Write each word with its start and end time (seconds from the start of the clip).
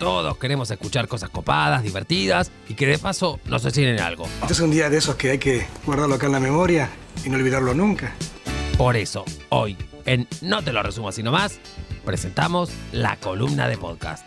todos 0.00 0.38
queremos 0.38 0.70
escuchar 0.70 1.06
cosas 1.06 1.28
copadas, 1.28 1.82
divertidas 1.82 2.50
y 2.68 2.74
que 2.74 2.86
de 2.86 2.98
paso 2.98 3.38
nos 3.44 3.64
enseñen 3.66 4.00
algo. 4.00 4.26
Este 4.40 4.54
es 4.54 4.60
un 4.60 4.70
día 4.70 4.88
de 4.88 4.96
esos 4.96 5.14
que 5.14 5.30
hay 5.30 5.38
que 5.38 5.66
guardarlo 5.84 6.14
acá 6.14 6.26
en 6.26 6.32
la 6.32 6.40
memoria 6.40 6.88
y 7.22 7.28
no 7.28 7.36
olvidarlo 7.36 7.74
nunca. 7.74 8.14
Por 8.78 8.96
eso, 8.96 9.26
hoy, 9.50 9.76
en 10.06 10.26
No 10.40 10.64
te 10.64 10.72
lo 10.72 10.82
resumo 10.82 11.10
así 11.10 11.22
nomás, 11.22 11.60
presentamos 12.04 12.70
la 12.92 13.16
columna 13.16 13.68
de 13.68 13.76
podcast. 13.76 14.26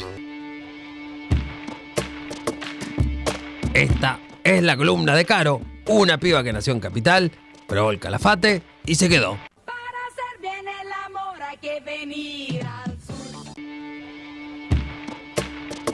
Esta 3.73 4.19
es 4.43 4.61
la 4.61 4.77
columna 4.77 5.15
de 5.15 5.25
Caro, 5.25 5.59
una 5.87 6.19
piba 6.19 6.43
que 6.43 6.53
nació 6.53 6.73
en 6.73 6.81
Capital, 6.81 7.31
probó 7.67 7.89
el 7.89 7.99
calafate 7.99 8.61
y 8.85 8.93
se 8.93 9.09
quedó. 9.09 9.39
Para 9.65 9.97
hacer 10.07 10.39
bien 10.39 10.67
el 10.67 10.91
amor 11.07 11.41
hay 11.41 11.57
que 11.57 11.79
venir 11.79 12.62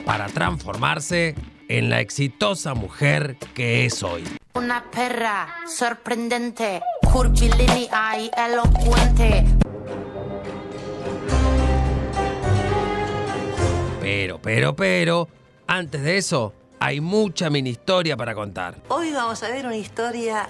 Para 0.04 0.26
transformarse 0.26 1.34
en 1.68 1.90
la 1.90 2.00
exitosa 2.00 2.74
mujer 2.74 3.36
que 3.54 3.84
es 3.84 4.02
hoy. 4.02 4.24
Una 4.54 4.84
perra 4.90 5.48
sorprendente, 5.66 6.82
curvilínea 7.12 8.18
y 8.18 8.30
elocuente. 8.36 9.44
Pero, 14.00 14.40
pero, 14.42 14.74
pero, 14.74 15.28
antes 15.66 16.02
de 16.02 16.16
eso, 16.16 16.52
hay 16.80 17.00
mucha 17.00 17.50
mini 17.50 17.70
historia 17.70 18.16
para 18.16 18.34
contar. 18.34 18.76
Hoy 18.88 19.12
vamos 19.12 19.42
a 19.42 19.48
ver 19.48 19.66
una 19.66 19.76
historia 19.76 20.48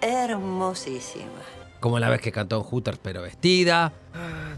hermosísima. 0.00 1.24
Como 1.80 1.98
la 1.98 2.08
vez 2.08 2.20
que 2.20 2.32
cantó 2.32 2.56
en 2.58 2.62
Hooters 2.62 2.98
pero 3.02 3.22
vestida, 3.22 3.92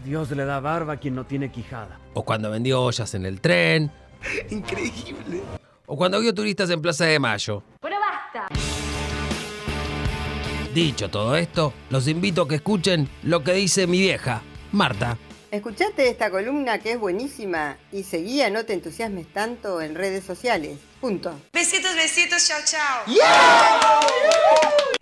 Dios 0.05 0.31
le 0.31 0.45
da 0.45 0.59
barba 0.59 0.93
a 0.93 0.97
quien 0.97 1.15
no 1.15 1.25
tiene 1.25 1.51
quijada. 1.51 1.99
o 2.13 2.23
cuando 2.23 2.49
vendió 2.49 2.81
ollas 2.83 3.13
en 3.15 3.25
el 3.25 3.41
tren, 3.41 3.91
Increíble. 4.49 5.41
o 5.85 5.95
cuando 5.95 6.19
vio 6.19 6.33
turistas 6.33 6.69
en 6.69 6.81
Plaza 6.81 7.05
de 7.05 7.19
Mayo. 7.19 7.63
Pero 7.81 7.95
basta. 7.99 8.47
Dicho 10.73 11.09
todo 11.09 11.35
esto, 11.35 11.73
los 11.89 12.07
invito 12.07 12.43
a 12.43 12.47
que 12.47 12.55
escuchen 12.55 13.09
lo 13.23 13.43
que 13.43 13.53
dice 13.53 13.87
mi 13.87 13.99
vieja, 13.99 14.41
Marta. 14.71 15.17
Escuchate 15.49 16.09
esta 16.09 16.29
columna 16.29 16.79
que 16.79 16.91
es 16.91 16.99
buenísima 16.99 17.77
y 17.93 18.03
seguía 18.03 18.49
No 18.49 18.65
te 18.65 18.73
entusiasmes 18.73 19.31
tanto 19.31 19.81
en 19.81 19.95
redes 19.95 20.25
sociales. 20.25 20.77
Punto. 20.99 21.39
Besitos, 21.53 21.95
besitos, 21.95 22.45
chao, 22.45 22.59
chao. 22.65 23.05
Tell 23.05 24.96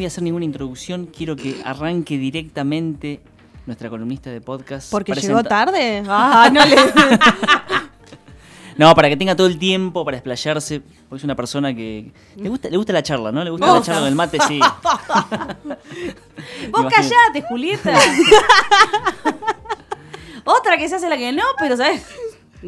voy 0.00 0.06
a 0.06 0.08
hacer 0.08 0.22
ninguna 0.24 0.46
introducción, 0.46 1.04
quiero 1.06 1.36
que 1.36 1.60
arranque 1.62 2.16
directamente 2.16 3.20
nuestra 3.66 3.90
columnista 3.90 4.30
de 4.30 4.40
podcast. 4.40 4.90
Porque 4.90 5.12
presenta- 5.12 5.36
llegó 5.36 5.46
tarde. 5.48 6.02
Ah, 6.08 6.48
no 6.50 6.64
le. 6.64 6.76
No, 8.78 8.94
para 8.94 9.10
que 9.10 9.16
tenga 9.18 9.36
todo 9.36 9.46
el 9.46 9.58
tiempo 9.58 10.06
para 10.06 10.16
explayarse, 10.16 10.80
porque 11.06 11.18
es 11.18 11.24
una 11.24 11.36
persona 11.36 11.74
que 11.74 12.10
le 12.36 12.48
gusta, 12.48 12.70
le 12.70 12.78
gusta 12.78 12.94
la 12.94 13.02
charla, 13.02 13.30
¿no? 13.30 13.44
Le 13.44 13.50
gusta 13.50 13.74
la 13.74 13.82
charla 13.82 14.00
con 14.00 14.08
el 14.08 14.14
mate, 14.14 14.38
sí. 14.48 14.58
Vos 16.70 16.86
callate, 16.88 17.42
Julieta. 17.46 17.94
Otra 20.44 20.78
que 20.78 20.88
se 20.88 20.96
hace 20.96 21.10
la 21.10 21.18
que 21.18 21.30
no, 21.32 21.42
pero 21.58 21.76
¿sabes? 21.76 22.06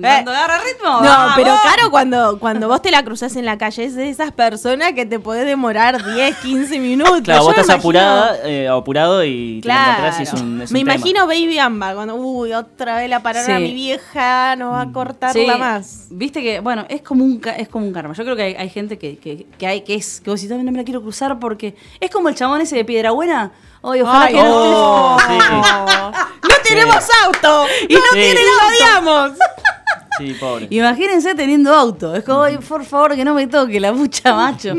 Cuando 0.00 0.30
agarra 0.30 0.58
ritmo. 0.58 0.88
No, 0.88 1.00
vamos. 1.03 1.32
pero 1.36 1.54
claro, 1.62 1.91
cuando, 1.91 2.38
cuando 2.38 2.69
vos 2.69 2.80
te 2.80 2.91
la 2.91 3.03
cruzas 3.04 3.36
en 3.36 3.44
la 3.44 3.58
calle, 3.58 3.84
es 3.84 3.94
de 3.94 4.08
esas 4.08 4.32
personas 4.32 4.92
que 4.94 5.04
te 5.04 5.19
podés 5.19 5.44
demorar 5.44 6.03
10, 6.14 6.36
15 6.38 6.78
minutos. 6.78 7.20
Claro, 7.22 7.41
Yo 7.41 7.44
vos 7.44 7.50
estás 7.58 7.66
imagino- 7.66 7.78
apurada 8.00 8.38
eh, 8.44 8.69
apurado 8.69 9.25
y 9.25 9.60
te 9.60 9.69
la 9.69 9.75
Claro. 9.75 9.91
encontrás 9.91 10.20
y 10.20 10.22
es 10.22 10.32
un, 10.32 10.38
es 10.62 10.70
un 10.70 10.75
me 10.75 10.80
tema. 10.80 10.94
imagino 10.94 11.26
Baby 11.26 11.58
Amba, 11.58 11.94
cuando, 11.94 12.14
uy, 12.14 12.53
otra 12.54 12.97
vez 12.97 13.10
la 13.10 13.20
pararon 13.22 13.50
a 13.56 13.58
mi 13.58 13.75
vieja, 13.75 14.56
no 14.56 14.70
va 14.70 14.80
a 14.82 14.92
cortarla 14.92 15.32
Sí, 15.54 15.58
más. 15.58 16.06
Viste 16.10 16.42
que, 16.42 16.60
bueno, 16.60 16.86
es 16.88 17.03
como 17.03 17.24
un, 17.24 17.38
ca- 17.38 17.56
es 17.56 17.69
como 17.69 17.84
un 17.86 17.92
karma. 17.92 18.14
Yo 18.14 18.24
creo 18.24 18.36
que 18.36 18.42
hay, 18.42 18.54
hay 18.54 18.70
gente 18.70 18.98
que, 18.98 19.19
que, 19.19 19.47
que 19.59 19.66
hay 19.66 19.82
que 19.82 19.94
es, 19.94 20.20
que 20.20 20.30
vos 20.30 20.41
decís, 20.41 20.56
"Ay, 20.56 20.62
no 20.62 20.72
me 20.72 20.78
la 20.78 20.84
quiero 20.84 21.03
cruzar 21.03 21.38
porque 21.38 21.74
es 22.00 22.10
como 22.10 22.28
el 22.30 22.34
chabón 22.34 22.60
ese 22.62 22.76
de 22.76 22.84
Piedra 22.84 23.10
Buena. 23.10 23.53
Oye, 23.82 24.03
ojalá 24.04 24.26
Ay, 24.26 24.34
que 24.34 24.42
no. 24.42 24.47
Oh, 24.54 25.19
sí. 25.19 25.34
¡No 26.48 26.54
tenemos 26.62 27.04
auto! 27.24 27.66
Y 27.88 27.94
no 27.94 28.00
Sí. 28.12 28.19
tienen 28.19 28.44
¡Lo 28.47 28.53
auto. 28.53 28.66
odiamos! 28.69 29.38
Sí, 30.18 30.34
pobre. 30.38 30.66
Imagínense 30.70 31.34
teniendo 31.34 31.72
auto. 31.74 32.14
Es 32.14 32.24
como, 32.24 32.42
"Ay, 32.42 32.58
por 32.58 32.84
favor, 32.84 33.14
que 33.16 33.24
no 33.24 33.34
me 33.34 33.46
toque 33.46 33.80
la 33.80 33.92
pucha, 33.92 34.34
macho. 34.34 34.74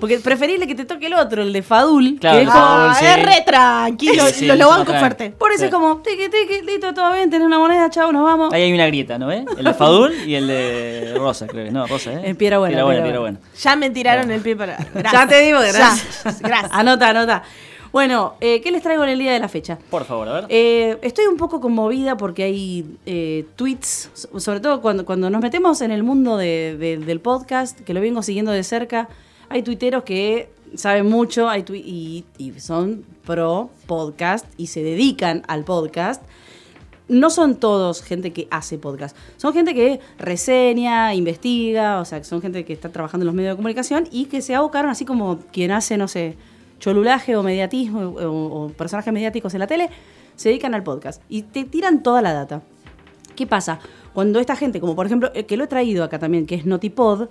Porque 0.00 0.18
preferible 0.18 0.66
que 0.66 0.74
te 0.74 0.84
toque 0.84 1.06
el 1.06 1.14
otro, 1.14 1.42
el 1.42 1.52
de 1.52 1.62
Fadul. 1.62 2.18
Claro, 2.20 2.36
que 2.38 2.42
el 2.42 2.48
es 2.48 2.54
de 2.54 2.58
como, 2.60 2.66
Fadul, 2.74 2.90
Ah, 2.90 2.94
sí. 2.98 3.04
es 3.06 3.22
re 3.26 3.42
tranquilo, 3.46 4.12
Sí, 4.26 4.32
sí, 4.34 4.46
lo, 4.46 4.52
sí, 4.54 4.58
lo 4.58 4.64
sí, 4.66 4.70
banco 4.78 4.92
fuerte. 4.94 5.30
Por 5.30 5.50
eso 5.52 5.60
Sí. 5.60 5.64
es 5.66 5.70
como, 5.70 5.96
tiqui, 5.98 6.28
tiqui, 6.28 6.62
listo, 6.66 6.92
todo 6.94 7.12
bien, 7.12 7.30
tenés 7.30 7.46
una 7.46 7.58
moneda, 7.58 7.88
chao, 7.90 8.10
nos 8.12 8.24
vamos. 8.24 8.52
Ahí 8.52 8.62
hay 8.62 8.72
una 8.72 8.86
grieta, 8.86 9.18
¿no? 9.18 9.30
¿Eh? 9.32 9.44
El 9.56 9.64
de 9.64 9.74
Fadul 9.74 10.12
y 10.26 10.34
el 10.34 10.46
de 10.46 11.14
Rosa, 11.16 11.46
creo 11.46 11.64
que. 11.66 11.70
No, 11.70 11.86
Rosa, 11.86 12.12
¿eh? 12.12 12.20
En 12.24 12.36
Piedra 12.36 12.58
Buena, 12.58 12.70
Piedra 12.72 12.84
buena, 12.84 13.02
Piedra 13.02 13.20
buena. 13.20 13.38
Ya 13.60 13.76
me 13.76 13.90
tiraron 13.90 14.30
el 14.30 14.40
pie 14.40 14.56
para. 14.56 14.76
Gracias. 14.94 15.12
Ya 15.12 15.28
te 15.28 15.40
digo, 15.40 15.58
gracias. 15.60 16.24
Ya, 16.40 16.48
gracias. 16.48 16.72
Anota, 16.72 17.08
anota. 17.10 17.42
Bueno, 17.92 18.34
eh, 18.40 18.60
¿qué 18.60 18.70
les 18.70 18.82
traigo 18.82 19.02
en 19.04 19.10
el 19.10 19.18
día 19.18 19.32
de 19.32 19.38
la 19.38 19.48
fecha? 19.48 19.78
Por 19.90 20.04
favor, 20.04 20.28
a 20.28 20.32
ver. 20.34 20.46
Eh, 20.50 20.98
estoy 21.02 21.26
un 21.26 21.36
poco 21.36 21.60
conmovida 21.60 22.16
porque 22.16 22.42
hay 22.44 22.86
eh, 23.06 23.46
tweets, 23.56 24.10
so- 24.12 24.38
sobre 24.40 24.60
todo 24.60 24.80
cuando, 24.82 25.04
cuando 25.06 25.30
nos 25.30 25.40
metemos 25.40 25.80
en 25.80 25.90
el 25.90 26.02
mundo 26.02 26.36
de- 26.36 26.76
de- 26.78 26.98
del 26.98 27.20
podcast, 27.20 27.80
que 27.80 27.94
lo 27.94 28.00
vengo 28.00 28.22
siguiendo 28.22 28.52
de 28.52 28.62
cerca, 28.62 29.08
hay 29.48 29.62
tuiteros 29.62 30.04
que 30.04 30.50
saben 30.74 31.06
mucho 31.08 31.48
hay 31.48 31.64
y, 31.72 32.24
y 32.36 32.60
son 32.60 33.04
pro 33.24 33.70
podcast 33.86 34.44
y 34.58 34.66
se 34.66 34.82
dedican 34.82 35.42
al 35.48 35.64
podcast. 35.64 36.22
No 37.08 37.30
son 37.30 37.56
todos 37.56 38.02
gente 38.02 38.34
que 38.34 38.48
hace 38.50 38.76
podcast, 38.76 39.16
son 39.38 39.54
gente 39.54 39.72
que 39.74 39.98
reseña, 40.18 41.14
investiga, 41.14 42.00
o 42.00 42.04
sea, 42.04 42.22
son 42.22 42.42
gente 42.42 42.66
que 42.66 42.74
está 42.74 42.90
trabajando 42.90 43.22
en 43.24 43.28
los 43.28 43.34
medios 43.34 43.52
de 43.52 43.56
comunicación 43.56 44.06
y 44.12 44.26
que 44.26 44.42
se 44.42 44.54
abocaron 44.54 44.90
así 44.90 45.06
como 45.06 45.38
quien 45.50 45.70
hace, 45.70 45.96
no 45.96 46.06
sé, 46.06 46.36
cholulaje 46.78 47.36
o 47.36 47.42
mediatismo 47.42 48.00
o, 48.00 48.64
o 48.64 48.68
personajes 48.68 49.12
mediáticos 49.12 49.54
en 49.54 49.60
la 49.60 49.66
tele, 49.66 49.90
se 50.36 50.50
dedican 50.50 50.74
al 50.74 50.82
podcast 50.82 51.22
y 51.28 51.42
te 51.42 51.64
tiran 51.64 52.02
toda 52.02 52.22
la 52.22 52.32
data. 52.32 52.62
¿Qué 53.34 53.46
pasa? 53.46 53.78
Cuando 54.14 54.40
esta 54.40 54.56
gente, 54.56 54.80
como 54.80 54.96
por 54.96 55.06
ejemplo, 55.06 55.30
eh, 55.34 55.46
que 55.46 55.56
lo 55.56 55.64
he 55.64 55.68
traído 55.68 56.02
acá 56.04 56.18
también, 56.18 56.46
que 56.46 56.56
es 56.56 56.66
Notipod, 56.66 57.28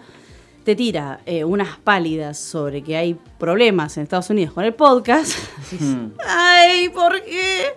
te 0.63 0.75
tira 0.75 1.21
eh, 1.25 1.43
unas 1.45 1.77
pálidas 1.77 2.37
sobre 2.37 2.81
que 2.83 2.97
hay 2.97 3.17
problemas 3.37 3.95
en 3.97 4.03
Estados 4.03 4.29
Unidos 4.29 4.53
con 4.53 4.63
el 4.65 4.73
podcast, 4.73 5.31
Hmm. 5.79 6.11
ay, 6.25 6.89
¿por 6.89 7.21
qué? 7.23 7.75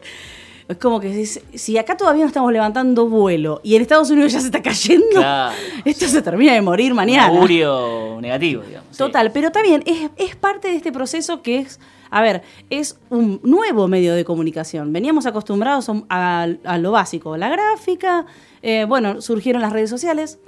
Es 0.71 0.77
como 0.79 1.01
que 1.01 1.09
decís, 1.09 1.41
si 1.55 1.77
acá 1.79 1.97
todavía 1.97 2.23
no 2.23 2.29
estamos 2.29 2.53
levantando 2.53 3.07
vuelo 3.09 3.61
y 3.63 3.75
en 3.77 3.83
Estados 3.83 4.11
Unidos 4.11 4.33
ya 4.33 4.41
se 4.41 4.47
está 4.47 4.63
cayendo, 4.63 5.07
Claro. 5.21 5.55
esto 5.85 6.07
se 6.09 6.23
termina 6.23 6.55
de 6.55 6.63
morir 6.63 6.95
mañana. 6.95 7.31
Un 7.31 8.23
negativo, 8.23 8.63
digamos. 8.63 8.89
sí. 8.93 8.99
Total, 8.99 9.33
pero 9.33 9.51
también 9.51 9.83
es, 9.87 10.11
es 10.17 10.37
parte 10.37 10.69
de 10.69 10.77
este 10.77 10.93
proceso 10.93 11.43
que 11.43 11.59
es 11.59 11.81
A 12.11 12.23
ver, 12.23 12.43
es 12.71 12.99
un 13.09 13.41
nuevo 13.45 13.87
medio 13.89 14.15
de 14.15 14.25
comunicación. 14.25 14.93
Veníamos 14.93 15.27
acostumbrados 15.27 15.89
a, 15.89 16.03
a- 16.09 16.49
a 16.65 16.79
lo 16.79 16.91
básico, 16.93 17.37
la 17.37 17.49
gráfica, 17.49 18.27
eh, 18.63 18.85
bueno, 18.89 19.21
surgieron 19.21 19.63
las 19.63 19.73
redes 19.73 19.91
sociales, 19.91 20.39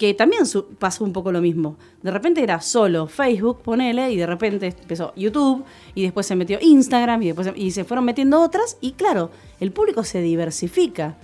que 0.00 0.14
también 0.14 0.46
su- 0.46 0.64
pasó 0.78 1.04
un 1.04 1.12
poco 1.12 1.30
lo 1.30 1.42
mismo. 1.42 1.76
De 2.02 2.10
repente 2.10 2.42
era 2.42 2.62
solo 2.62 3.06
Facebook, 3.06 3.58
ponele, 3.60 4.10
y 4.10 4.16
de 4.16 4.24
repente 4.24 4.68
empezó 4.80 5.12
YouTube, 5.14 5.62
y 5.94 6.00
después 6.04 6.24
se 6.26 6.34
metió 6.36 6.56
Instagram, 6.58 7.20
y 7.22 7.26
después 7.26 7.48
se- 7.48 7.58
y 7.60 7.70
se 7.70 7.84
fueron 7.84 8.06
metiendo 8.06 8.40
otras, 8.40 8.78
y 8.80 8.92
claro, 8.92 9.30
el 9.60 9.72
público 9.72 10.02
se 10.02 10.22
diversifica. 10.22 11.18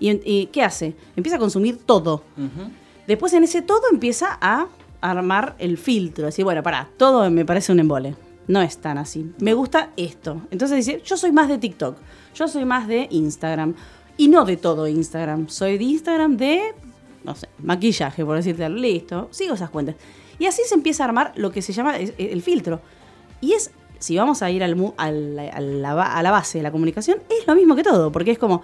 ¿Y, 0.00 0.08
en- 0.08 0.22
y 0.24 0.46
qué 0.46 0.62
hace? 0.62 0.94
Empieza 1.14 1.36
a 1.36 1.38
consumir 1.38 1.76
todo. 1.84 2.22
Después 3.06 3.34
en 3.34 3.44
ese 3.44 3.60
todo 3.60 3.82
empieza 3.92 4.38
a 4.40 4.68
armar 5.02 5.54
el 5.58 5.76
filtro. 5.76 6.24
Decir, 6.24 6.46
bueno, 6.46 6.62
pará, 6.62 6.88
todo 6.96 7.30
me 7.30 7.44
parece 7.44 7.70
un 7.70 7.80
embole. 7.80 8.14
No 8.48 8.62
es 8.62 8.78
tan 8.78 8.96
así. 8.96 9.30
Me 9.40 9.52
gusta 9.52 9.90
esto. 9.98 10.40
Entonces 10.50 10.78
dice, 10.86 11.02
yo 11.04 11.18
soy 11.18 11.32
más 11.32 11.48
de 11.48 11.58
TikTok. 11.58 11.98
Yo 12.34 12.48
soy 12.48 12.64
más 12.64 12.88
de 12.88 13.08
Instagram. 13.10 13.74
Y 14.16 14.28
no 14.28 14.46
de 14.46 14.56
todo 14.56 14.88
Instagram. 14.88 15.48
Soy 15.50 15.76
de 15.76 15.84
Instagram 15.84 16.36
de, 16.38 16.74
no 17.24 17.34
sé, 17.34 17.48
maquillaje, 17.62 18.24
por 18.24 18.36
decirte. 18.36 18.68
Listo. 18.68 19.28
Sigo 19.30 19.54
esas 19.54 19.70
cuentas. 19.70 19.96
Y 20.38 20.46
así 20.46 20.62
se 20.66 20.74
empieza 20.74 21.04
a 21.04 21.06
armar 21.08 21.32
lo 21.36 21.50
que 21.52 21.62
se 21.62 21.72
llama 21.72 21.96
el 21.96 22.42
filtro. 22.42 22.80
Y 23.40 23.52
es, 23.52 23.70
si 23.98 24.16
vamos 24.16 24.42
a 24.42 24.50
ir 24.50 24.62
al 24.64 24.74
al- 24.96 25.38
a, 25.38 25.60
la, 25.60 26.02
a 26.02 26.22
la 26.22 26.30
base 26.30 26.58
de 26.58 26.64
la 26.64 26.72
comunicación, 26.72 27.18
es 27.28 27.46
lo 27.46 27.54
mismo 27.54 27.76
que 27.76 27.82
todo. 27.82 28.10
Porque 28.12 28.32
es 28.32 28.38
como, 28.38 28.62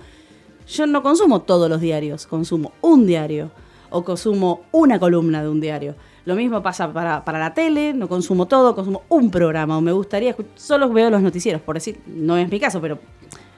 yo 0.69 0.87
no 0.87 1.03
consumo 1.03 1.43
todos 1.43 1.69
los 1.71 1.81
diarios, 1.81 2.27
consumo 2.27 2.73
un 2.81 3.07
diario 3.07 3.51
o 3.91 4.05
consumo 4.05 4.63
una 4.73 4.99
columna 4.99 5.43
de 5.43 5.49
un 5.49 5.61
diario. 5.61 5.95
Lo 6.25 6.35
mismo 6.35 6.63
pasa 6.63 6.93
para, 6.93 7.25
para 7.25 7.39
la 7.39 7.55
tele, 7.55 7.95
no 7.95 8.07
consumo 8.09 8.47
todo, 8.47 8.75
consumo 8.75 9.03
un 9.09 9.31
programa 9.31 9.79
o 9.79 9.81
me 9.81 9.93
gustaría, 9.93 10.37
solo 10.57 10.91
veo 10.91 11.09
los 11.09 11.23
noticieros, 11.23 11.63
por 11.63 11.77
decir, 11.77 12.01
no 12.07 12.37
es 12.37 12.51
mi 12.51 12.61
caso, 12.61 12.83
pero 12.83 12.99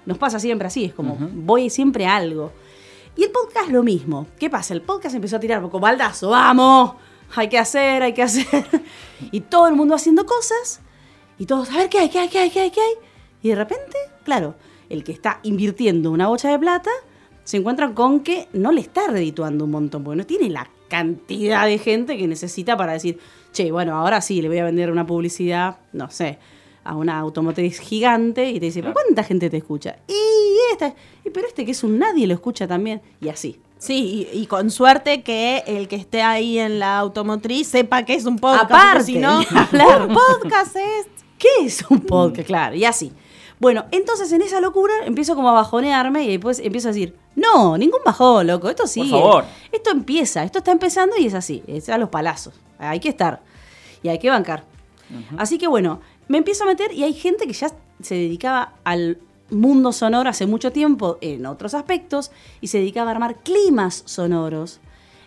nos 0.06 0.18
pasa 0.18 0.38
siempre 0.38 0.68
así, 0.68 0.84
es 0.84 0.94
como 0.94 1.16
voy 1.34 1.68
siempre 1.68 2.06
a 2.06 2.14
algo. 2.14 2.52
Y 3.16 3.24
el 3.24 3.30
podcast 3.30 3.70
lo 3.70 3.82
mismo. 3.82 4.26
¿Qué 4.38 4.48
pasa? 4.48 4.74
El 4.74 4.82
podcast 4.82 5.14
empezó 5.14 5.36
a 5.36 5.40
tirar 5.40 5.60
como 5.62 5.80
baldazo, 5.80 6.30
vamos, 6.30 6.94
hay 7.34 7.48
que 7.48 7.58
hacer, 7.58 8.02
hay 8.02 8.12
que 8.12 8.22
hacer. 8.22 8.46
Y 9.32 9.40
todo 9.40 9.68
el 9.68 9.74
mundo 9.74 9.94
haciendo 9.94 10.24
cosas 10.24 10.80
y 11.38 11.46
todos, 11.46 11.70
a 11.70 11.76
ver 11.76 11.88
qué 11.88 11.98
hay, 11.98 12.08
qué 12.08 12.20
hay, 12.20 12.28
qué 12.28 12.38
hay, 12.38 12.50
qué 12.50 12.60
hay, 12.60 12.70
qué 12.70 12.80
hay. 12.80 12.94
Y 13.42 13.48
de 13.50 13.56
repente, 13.56 13.96
claro, 14.24 14.54
el 14.88 15.04
que 15.04 15.12
está 15.12 15.40
invirtiendo 15.42 16.10
una 16.10 16.28
bocha 16.28 16.50
de 16.50 16.58
plata 16.58 16.90
se 17.44 17.56
encuentra 17.56 17.94
con 17.94 18.20
que 18.20 18.48
no 18.52 18.72
le 18.72 18.80
está 18.80 19.08
redituando 19.08 19.64
un 19.64 19.70
montón, 19.70 20.04
porque 20.04 20.16
no 20.16 20.26
tiene 20.26 20.50
la 20.50 20.70
cantidad 20.88 21.66
de 21.66 21.78
gente 21.78 22.16
que 22.16 22.26
necesita 22.26 22.76
para 22.76 22.92
decir, 22.92 23.18
che, 23.52 23.72
bueno, 23.72 23.96
ahora 23.96 24.20
sí, 24.20 24.42
le 24.42 24.48
voy 24.48 24.58
a 24.58 24.64
vender 24.64 24.90
una 24.90 25.06
publicidad, 25.06 25.78
no 25.92 26.10
sé, 26.10 26.38
a 26.90 26.96
una 26.96 27.20
automotriz 27.20 27.78
gigante 27.78 28.50
y 28.50 28.58
te 28.58 28.66
dice, 28.66 28.82
¿pero 28.82 28.94
cuánta 28.94 29.22
gente 29.22 29.48
te 29.48 29.58
escucha? 29.58 29.96
Y 30.08 30.72
esta, 30.72 30.92
y 31.24 31.30
pero 31.30 31.46
este 31.46 31.64
que 31.64 31.70
es 31.70 31.84
un 31.84 32.00
nadie 32.00 32.26
lo 32.26 32.34
escucha 32.34 32.66
también, 32.66 33.00
y 33.20 33.28
así. 33.28 33.60
Sí, 33.78 34.28
y, 34.32 34.40
y 34.40 34.46
con 34.46 34.70
suerte 34.72 35.22
que 35.22 35.62
el 35.68 35.86
que 35.86 35.94
esté 35.94 36.20
ahí 36.22 36.58
en 36.58 36.80
la 36.80 36.98
automotriz 36.98 37.68
sepa 37.68 38.04
que 38.04 38.14
es 38.14 38.24
un 38.24 38.40
podcast. 38.40 38.64
Aparte, 38.64 39.04
si 39.04 39.18
no, 39.18 39.38
un 39.38 40.14
podcast 40.14 40.74
es. 40.74 41.06
¿Qué 41.38 41.48
es 41.64 41.88
un 41.88 42.00
podcast? 42.00 42.46
Claro, 42.48 42.74
y 42.74 42.84
así. 42.84 43.12
Bueno, 43.60 43.84
entonces 43.92 44.32
en 44.32 44.42
esa 44.42 44.60
locura 44.60 44.92
empiezo 45.06 45.36
como 45.36 45.50
a 45.50 45.52
bajonearme 45.52 46.24
y 46.24 46.28
después 46.28 46.58
empiezo 46.58 46.88
a 46.88 46.92
decir, 46.92 47.14
no, 47.36 47.78
ningún 47.78 48.00
bajón, 48.04 48.48
loco, 48.48 48.68
esto 48.68 48.88
sigue. 48.88 49.10
favor. 49.10 49.44
Esto 49.70 49.90
empieza, 49.92 50.42
esto 50.42 50.58
está 50.58 50.72
empezando 50.72 51.16
y 51.16 51.26
es 51.26 51.34
así, 51.34 51.62
es 51.68 51.88
a 51.88 51.98
los 51.98 52.08
palazos. 52.08 52.54
Hay 52.78 52.98
que 52.98 53.10
estar 53.10 53.42
y 54.02 54.08
hay 54.08 54.18
que 54.18 54.28
bancar. 54.28 54.64
Así 55.38 55.58
que 55.58 55.68
bueno, 55.68 56.00
me 56.30 56.38
empiezo 56.38 56.62
a 56.62 56.68
meter 56.68 56.92
y 56.92 57.02
hay 57.02 57.12
gente 57.12 57.44
que 57.44 57.52
ya 57.52 57.72
se 58.00 58.14
dedicaba 58.14 58.74
al 58.84 59.18
mundo 59.50 59.90
sonoro 59.90 60.30
hace 60.30 60.46
mucho 60.46 60.70
tiempo 60.70 61.18
en 61.20 61.44
otros 61.44 61.74
aspectos 61.74 62.30
y 62.60 62.68
se 62.68 62.78
dedicaba 62.78 63.10
a 63.10 63.14
armar 63.14 63.38
climas 63.42 64.04
sonoros 64.06 64.78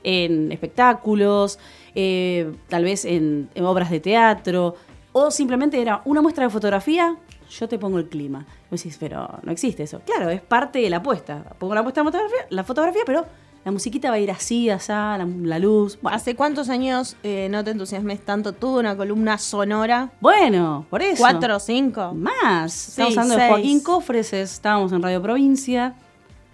en 0.03 0.50
espectáculos, 0.53 1.59
eh, 1.94 2.53
tal 2.69 2.85
vez 2.85 3.03
en, 3.03 3.50
obras 3.59 3.91
de 3.91 4.00
teatro, 4.00 4.75
o 5.11 5.29
simplemente 5.29 5.81
era 5.81 6.01
una 6.05 6.21
muestra 6.21 6.45
de 6.45 6.50
fotografía, 6.50 7.17
yo 7.50 7.67
te 7.67 7.77
pongo 7.77 8.00
el 8.00 8.07
clima. 8.07 8.45
Y 8.67 8.71
vos 8.71 8.81
decís, 8.81 8.95
pero 8.97 9.27
no 9.44 9.51
existe 9.51 9.83
eso. 9.83 10.00
Claro, 10.05 10.29
es 10.29 10.41
parte 10.41 10.79
de 10.79 10.89
la 10.89 10.97
apuesta. 10.97 11.44
Pongo 11.59 11.75
la 11.75 11.81
muestra 11.83 12.01
de 12.01 12.11
fotografía, 12.11 12.47
la 12.50 12.63
fotografía, 12.63 13.01
pero 13.05 13.25
la 13.65 13.71
musiquita 13.71 14.10
va 14.10 14.15
a 14.15 14.19
ir 14.19 14.31
así, 14.31 14.69
asá, 14.69 15.18
la, 15.18 15.25
la 15.25 15.60
luz. 15.60 15.98
Bueno, 16.01 16.18
¿Hace 16.18 16.36
cuántos 16.36 16.69
años 16.69 17.15
eh, 17.24 17.48
no 17.50 17.63
te 17.63 17.71
entusiasmes 17.71 18.19
tanto 18.25 18.51
tú 18.54 18.74
de 18.75 18.80
una 18.81 18.98
columna 18.98 19.38
sonora? 19.38 20.12
bueno, 20.19 20.86
por 20.89 21.01
eso. 21.01 21.18
¿Cuatro 21.19 21.56
o 21.56 21.60
cinco? 21.60 22.13
Más. 22.13 22.89
Estamos 22.89 23.13
Sí, 23.13 23.19
hablando 23.19 23.36
de 23.36 23.42
seis. 23.42 23.51
Joaquín 23.51 23.80
Cofres, 23.83 24.33
estábamos 24.33 24.92
en 24.92 25.01
Radio 25.01 25.21
Provincia. 25.21 25.95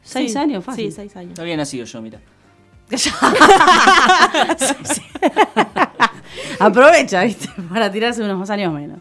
Seis 0.03 0.33
Sí, 0.33 0.37
años, 0.37 0.63
fácil. 0.63 0.85
Sí, 0.91 0.95
seis 0.95 1.15
años. 1.15 1.35
No 1.37 1.43
había 1.43 1.57
nacido 1.57 1.85
yo, 1.85 2.01
mira. 2.01 2.19
Aprovecha, 6.59 7.23
¿viste? 7.23 7.49
Para 7.69 7.91
tirarse 7.91 8.21
unos 8.23 8.37
más 8.37 8.49
años 8.49 8.73
menos. 8.73 8.99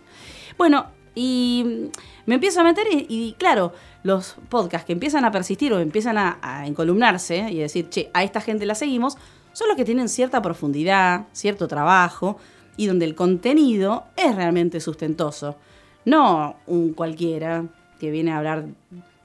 Bueno, 0.57 0.87
y 1.15 1.89
me 2.29 2.35
empiezo 2.35 2.61
a 2.61 2.65
meter 2.65 2.87
y, 2.93 3.07
y, 3.09 3.33
claro, 3.39 3.73
los 4.03 4.37
podcasts 4.51 4.87
que 4.87 4.93
empiezan 4.93 5.25
a 5.25 5.31
persistir 5.31 5.73
o 5.73 5.81
empiezan 5.81 6.19
a, 6.19 6.39
a 6.43 6.67
encolumnarse 6.67 7.51
y 7.51 7.57
decir, 7.57 7.89
che, 7.89 8.11
a 8.13 8.23
esta 8.23 8.43
gente 8.43 8.67
la 8.67 8.75
seguimos, 8.75 9.17
son 9.55 9.69
los 9.69 9.79
que 9.79 9.87
tienen 9.87 10.11
cierta 10.11 10.43
profundidad, 10.43 11.27
cierto 11.33 11.67
trabajo 11.69 12.37
y 12.77 12.87
donde 12.87 13.07
el 13.07 13.15
contenido 13.15 14.05
es 14.15 14.37
realmente 14.37 14.79
sustentoso. 14.79 15.57
No 16.05 16.57
un 16.67 16.93
cualquiera 16.93 17.65
que 17.99 18.11
viene 18.11 18.33
a 18.33 18.37
hablar, 18.37 18.67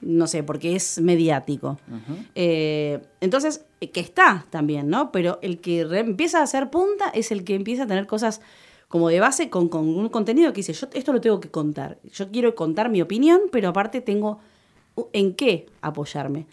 no 0.00 0.26
sé, 0.26 0.42
porque 0.42 0.74
es 0.74 0.98
mediático. 0.98 1.78
Eh, 2.34 3.02
entonces, 3.20 3.66
eh, 3.82 3.90
que 3.90 4.00
está 4.00 4.46
también, 4.48 4.88
¿no? 4.88 5.12
Pero 5.12 5.38
el 5.42 5.60
que 5.60 5.82
empieza 5.82 6.40
a 6.40 6.44
hacer 6.44 6.70
punta 6.70 7.10
es 7.10 7.30
el 7.32 7.44
que 7.44 7.54
empieza 7.54 7.82
a 7.82 7.86
tener 7.86 8.06
cosas 8.06 8.40
como 8.94 9.08
de 9.08 9.18
base 9.18 9.50
con, 9.50 9.68
con 9.68 9.88
un 9.88 10.08
contenido 10.08 10.52
que 10.52 10.58
dice, 10.58 10.72
yo 10.72 10.86
esto 10.92 11.12
lo 11.12 11.20
tengo 11.20 11.40
que 11.40 11.50
contar. 11.50 11.98
Yo 12.12 12.30
quiero 12.30 12.54
contar 12.54 12.90
mi 12.90 13.02
opinión, 13.02 13.40
pero 13.50 13.70
aparte 13.70 14.00
tengo 14.00 14.38
en 15.12 15.34
qué 15.34 15.66
apoyarme. 15.80 16.46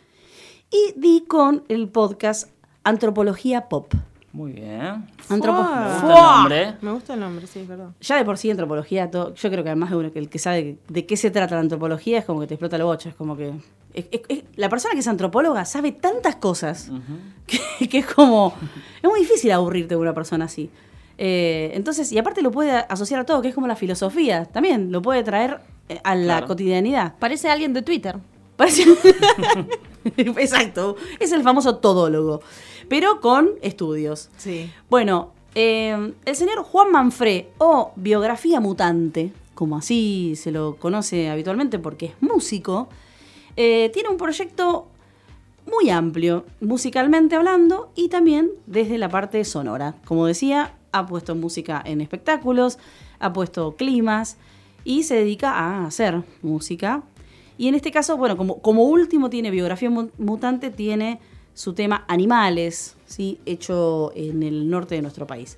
Y 0.71 0.99
di 0.99 1.21
con 1.27 1.63
el 1.67 1.87
podcast 1.87 2.49
Antropología 2.83 3.69
Pop. 3.69 3.93
Muy 4.33 4.53
bien. 4.53 5.05
Antropo- 5.29 5.69
Me 5.69 5.91
gusta 5.91 6.07
el 6.07 6.07
nombre. 6.15 6.75
Me 6.81 6.91
gusta 6.93 7.13
el 7.13 7.19
nombre, 7.19 7.45
sí, 7.45 7.63
verdad. 7.63 7.89
Ya 8.01 8.15
de 8.17 8.25
por 8.25 8.39
sí 8.39 8.49
antropología, 8.49 9.11
todo- 9.11 9.35
yo 9.35 9.49
creo 9.51 9.63
que 9.63 9.69
además 9.69 9.91
de 9.91 9.97
uno 9.97 10.11
que 10.11 10.17
el 10.17 10.27
que 10.27 10.39
sabe 10.39 10.77
de 10.87 11.05
qué 11.05 11.17
se 11.17 11.29
trata 11.29 11.53
la 11.53 11.61
antropología 11.61 12.17
es 12.17 12.25
como 12.25 12.39
que 12.39 12.47
te 12.47 12.55
explota 12.55 12.75
el 12.77 12.83
bocho, 12.83 13.07
es 13.07 13.13
como 13.13 13.37
que... 13.37 13.49
es- 13.93 14.05
es- 14.09 14.21
es- 14.29 14.43
la 14.55 14.67
persona 14.67 14.95
que 14.95 15.01
es 15.01 15.07
antropóloga 15.07 15.63
sabe 15.65 15.91
tantas 15.91 16.37
cosas 16.37 16.89
que, 17.45 17.87
que 17.87 17.99
es 17.99 18.05
como... 18.07 18.55
Es 19.03 19.07
muy 19.07 19.19
difícil 19.19 19.51
aburrirte 19.51 19.93
de 19.93 20.01
una 20.01 20.15
persona 20.15 20.45
así. 20.45 20.71
Eh, 21.23 21.71
entonces, 21.75 22.11
y 22.11 22.17
aparte 22.17 22.41
lo 22.41 22.49
puede 22.49 22.71
asociar 22.71 23.19
a 23.19 23.25
todo, 23.27 23.43
que 23.43 23.49
es 23.49 23.53
como 23.53 23.67
la 23.67 23.75
filosofía, 23.75 24.45
también 24.45 24.91
lo 24.91 25.03
puede 25.03 25.21
traer 25.23 25.59
eh, 25.87 25.99
a 26.03 26.15
la 26.15 26.23
Claro. 26.37 26.47
cotidianidad. 26.47 27.13
Parece 27.19 27.47
alguien 27.47 27.73
de 27.73 27.83
Twitter. 27.83 28.17
Parece- 28.57 28.85
Exacto, 30.17 30.95
es 31.19 31.31
el 31.31 31.43
famoso 31.43 31.77
todólogo, 31.77 32.41
pero 32.89 33.21
con 33.21 33.51
estudios. 33.61 34.29
Sí. 34.37 34.71
Bueno, 34.89 35.31
eh, 35.53 36.13
el 36.25 36.35
señor 36.35 36.63
Juan 36.63 36.91
Manfré, 36.91 37.49
o 37.59 37.91
Biografía 37.95 38.59
Mutante, 38.59 39.31
como 39.53 39.77
así 39.77 40.33
se 40.35 40.49
lo 40.51 40.77
conoce 40.77 41.29
habitualmente 41.29 41.77
porque 41.77 42.07
es 42.07 42.13
músico, 42.21 42.89
eh, 43.57 43.91
tiene 43.93 44.09
un 44.09 44.17
proyecto 44.17 44.87
muy 45.67 45.91
amplio, 45.91 46.45
musicalmente 46.61 47.35
hablando, 47.35 47.91
y 47.93 48.09
también 48.09 48.49
desde 48.65 48.97
la 48.97 49.09
parte 49.09 49.43
sonora. 49.45 49.93
Como 50.05 50.25
decía, 50.25 50.73
ha 50.91 51.05
puesto 51.05 51.35
música 51.35 51.81
en 51.85 52.01
espectáculos, 52.01 52.79
ha 53.19 53.31
puesto 53.33 53.75
climas 53.75 54.37
y 54.83 55.03
se 55.03 55.15
dedica 55.15 55.51
a 55.51 55.85
hacer 55.85 56.23
música. 56.41 57.03
Y 57.57 57.67
en 57.67 57.75
este 57.75 57.91
caso, 57.91 58.17
bueno, 58.17 58.37
como, 58.37 58.59
como 58.61 58.83
último 58.85 59.29
tiene 59.29 59.51
biografía 59.51 59.89
mu- 59.89 60.09
mutante, 60.17 60.69
tiene 60.71 61.19
su 61.53 61.73
tema 61.73 62.05
Animales, 62.07 62.95
¿sí? 63.05 63.39
hecho 63.45 64.11
en 64.15 64.41
el 64.41 64.69
norte 64.69 64.95
de 64.95 65.01
nuestro 65.01 65.27
país. 65.27 65.57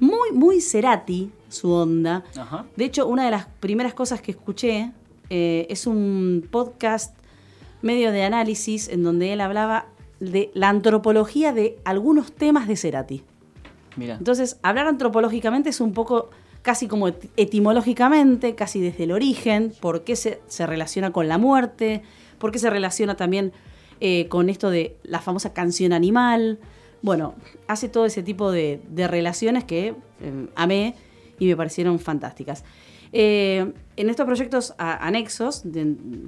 Muy, 0.00 0.32
muy 0.32 0.60
Cerati 0.60 1.30
su 1.48 1.70
onda. 1.70 2.24
Ajá. 2.36 2.64
De 2.76 2.84
hecho, 2.84 3.06
una 3.06 3.24
de 3.24 3.30
las 3.30 3.46
primeras 3.60 3.94
cosas 3.94 4.20
que 4.20 4.30
escuché 4.32 4.92
eh, 5.30 5.66
es 5.68 5.86
un 5.86 6.46
podcast 6.50 7.14
medio 7.82 8.10
de 8.12 8.24
análisis 8.24 8.88
en 8.88 9.02
donde 9.02 9.32
él 9.32 9.40
hablaba 9.40 9.86
de 10.20 10.50
la 10.54 10.68
antropología 10.68 11.52
de 11.52 11.78
algunos 11.84 12.32
temas 12.32 12.66
de 12.66 12.76
Cerati. 12.76 13.22
Entonces, 13.96 14.58
hablar 14.62 14.86
antropológicamente 14.86 15.70
es 15.70 15.80
un 15.80 15.92
poco 15.92 16.30
casi 16.62 16.88
como 16.88 17.08
et- 17.08 17.30
etimológicamente, 17.36 18.54
casi 18.54 18.80
desde 18.80 19.04
el 19.04 19.12
origen, 19.12 19.72
por 19.80 20.04
qué 20.04 20.16
se, 20.16 20.40
relaciona 20.66 21.12
con 21.12 21.28
la 21.28 21.38
muerte, 21.38 22.02
por 22.38 22.52
qué 22.52 22.58
se 22.58 22.70
relaciona 22.70 23.16
también 23.16 23.52
eh, 24.00 24.28
con 24.28 24.48
esto 24.48 24.70
de 24.70 24.96
la 25.02 25.20
famosa 25.20 25.52
canción 25.52 25.92
animal. 25.92 26.58
Bueno, 27.02 27.34
hace 27.68 27.88
todo 27.88 28.06
ese 28.06 28.22
tipo 28.22 28.50
de, 28.50 28.80
relaciones 28.96 29.64
que 29.64 29.88
eh, 29.88 30.46
amé 30.54 30.94
y 31.38 31.46
me 31.46 31.56
parecieron 31.56 31.98
fantásticas. 31.98 32.64
Eh, 33.12 33.72
en 33.96 34.10
estos 34.10 34.26
proyectos 34.26 34.74
anexos, 34.78 35.62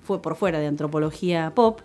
fue 0.02 0.22
por 0.22 0.36
fuera 0.36 0.60
de 0.60 0.66
antropología 0.66 1.52
pop, 1.54 1.80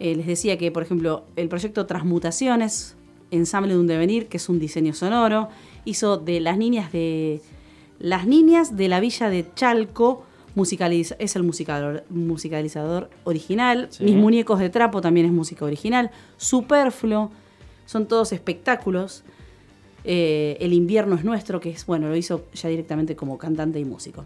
eh, 0.00 0.16
les 0.16 0.26
decía 0.26 0.58
que, 0.58 0.72
por 0.72 0.82
ejemplo, 0.82 1.24
el 1.36 1.48
proyecto 1.48 1.86
Transmutaciones, 1.86 2.96
Ensamble 3.32 3.72
de 3.74 3.80
un 3.80 3.86
Devenir, 3.88 4.28
que 4.28 4.36
es 4.36 4.48
un 4.48 4.58
diseño 4.60 4.94
sonoro, 4.94 5.48
hizo 5.84 6.16
de 6.18 6.38
las 6.38 6.56
niñas 6.56 6.92
de 6.92 7.40
las 7.98 8.26
niñas 8.26 8.76
de 8.76 8.88
la 8.88 9.00
villa 9.00 9.28
de 9.30 9.46
Chalco, 9.54 10.24
musicaliza- 10.54 11.16
es 11.18 11.34
el 11.36 11.42
musicalizador 12.10 13.10
original. 13.24 13.88
Sí. 13.90 14.04
Mis 14.04 14.16
muñecos 14.16 14.58
de 14.58 14.70
trapo 14.70 15.00
también 15.00 15.26
es 15.26 15.32
música 15.32 15.64
original. 15.64 16.10
Superfluo, 16.36 17.30
son 17.86 18.06
todos 18.06 18.32
espectáculos. 18.32 19.22
Eh, 20.04 20.56
el 20.60 20.72
invierno 20.72 21.14
es 21.14 21.24
nuestro, 21.24 21.60
que 21.60 21.70
es, 21.70 21.86
bueno, 21.86 22.08
lo 22.08 22.16
hizo 22.16 22.44
ya 22.54 22.68
directamente 22.68 23.14
como 23.14 23.38
cantante 23.38 23.78
y 23.78 23.84
músico. 23.84 24.24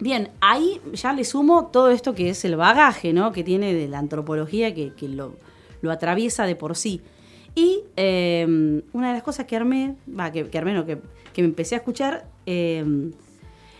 Bien, 0.00 0.30
ahí 0.40 0.80
ya 0.94 1.12
le 1.12 1.24
sumo 1.24 1.66
todo 1.66 1.90
esto 1.90 2.14
que 2.14 2.30
es 2.30 2.44
el 2.44 2.56
bagaje, 2.56 3.12
¿no? 3.12 3.30
Que 3.32 3.44
tiene 3.44 3.74
de 3.74 3.86
la 3.86 3.98
antropología 3.98 4.74
que, 4.74 4.92
que 4.94 5.08
lo, 5.08 5.36
lo 5.82 5.92
atraviesa 5.92 6.46
de 6.46 6.56
por 6.56 6.74
sí. 6.74 7.00
Y 7.54 7.80
eh, 7.96 8.82
una 8.92 9.08
de 9.08 9.14
las 9.14 9.22
cosas 9.22 9.46
que 9.46 9.54
armé, 9.56 9.94
va, 10.08 10.32
que, 10.32 10.48
que 10.48 10.58
armé, 10.58 10.72
no, 10.74 10.84
que, 10.84 10.98
que 11.32 11.42
me 11.42 11.48
empecé 11.48 11.74
a 11.76 11.78
escuchar, 11.78 12.26
eh, 12.46 12.84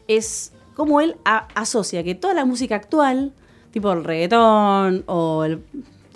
es 0.06 0.52
cómo 0.74 1.00
él 1.00 1.16
a- 1.24 1.48
asocia 1.54 2.04
que 2.04 2.14
toda 2.14 2.34
la 2.34 2.44
música 2.44 2.76
actual, 2.76 3.32
tipo 3.72 3.92
el 3.92 4.04
reggaetón 4.04 5.02
o, 5.06 5.44
el, 5.44 5.60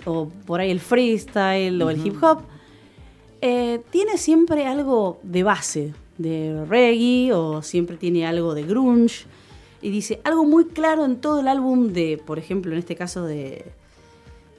o 0.05 0.29
por 0.45 0.61
ahí 0.61 0.71
el 0.71 0.79
freestyle 0.79 1.81
o 1.81 1.89
el 1.89 2.05
hip 2.05 2.23
hop, 2.23 2.41
eh, 3.41 3.81
tiene 3.89 4.17
siempre 4.17 4.65
algo 4.65 5.19
de 5.23 5.43
base, 5.43 5.93
de 6.17 6.65
reggae 6.65 7.33
o 7.33 7.61
siempre 7.61 7.97
tiene 7.97 8.25
algo 8.25 8.53
de 8.53 8.63
grunge. 8.63 9.25
Y 9.81 9.91
dice 9.91 10.19
algo 10.25 10.43
muy 10.45 10.65
claro 10.65 11.05
en 11.05 11.21
todo 11.21 11.39
el 11.39 11.47
álbum 11.47 11.93
de, 11.93 12.21
por 12.25 12.37
ejemplo, 12.37 12.73
en 12.73 12.79
este 12.79 12.95
caso 12.97 13.23
de, 13.25 13.63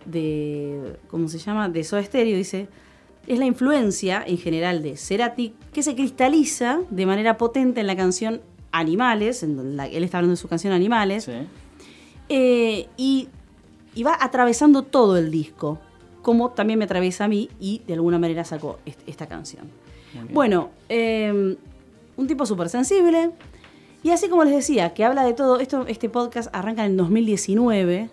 de 0.07 0.97
¿cómo 1.09 1.29
se 1.29 1.39
llama? 1.39 1.69
De 1.69 1.85
Soda 1.85 2.03
Stereo, 2.03 2.37
dice, 2.37 2.69
es 3.27 3.39
la 3.39 3.47
influencia 3.47 4.23
en 4.27 4.39
general 4.39 4.83
de 4.83 4.97
Cerati 4.97 5.55
que 5.73 5.83
se 5.83 5.95
cristaliza 5.95 6.81
de 6.91 7.07
manera 7.07 7.37
potente 7.37 7.81
en 7.81 7.87
la 7.87 7.97
canción 7.97 8.41
Animales, 8.73 9.43
en 9.43 9.57
donde 9.57 9.75
la- 9.77 9.87
él 9.87 10.05
está 10.05 10.19
hablando 10.19 10.33
de 10.33 10.37
su 10.37 10.49
canción 10.49 10.73
Animales, 10.73 11.25
Sí. 11.25 11.33
eh, 12.29 12.89
y, 12.97 13.29
y 13.95 14.03
va 14.03 14.17
atravesando 14.21 14.83
todo 14.83 15.17
el 15.17 15.31
disco, 15.31 15.79
como 16.23 16.51
también 16.51 16.79
me 16.79 16.85
atraviesa 16.85 17.25
a 17.25 17.29
mí 17.29 17.49
y 17.59 17.83
de 17.87 17.95
alguna 17.95 18.19
manera 18.19 18.45
sacó 18.45 18.79
est- 18.87 19.01
esta 19.09 19.27
canción. 19.27 19.69
Bueno, 20.33 20.71
eh, 20.89 21.57
un 22.17 22.27
tipo 22.27 22.45
súper 22.47 22.69
sensible. 22.69 23.31
Y 24.03 24.11
así 24.11 24.29
como 24.29 24.45
les 24.45 24.55
decía, 24.55 24.95
que 24.95 25.05
habla 25.05 25.25
de 25.25 25.35
todo, 25.35 25.61
esto, 25.61 25.87
este 25.87 26.09
podcast 26.09 26.49
arranca 26.55 26.85
en 26.85 26.93
el 26.93 26.97
2019, 26.97 28.11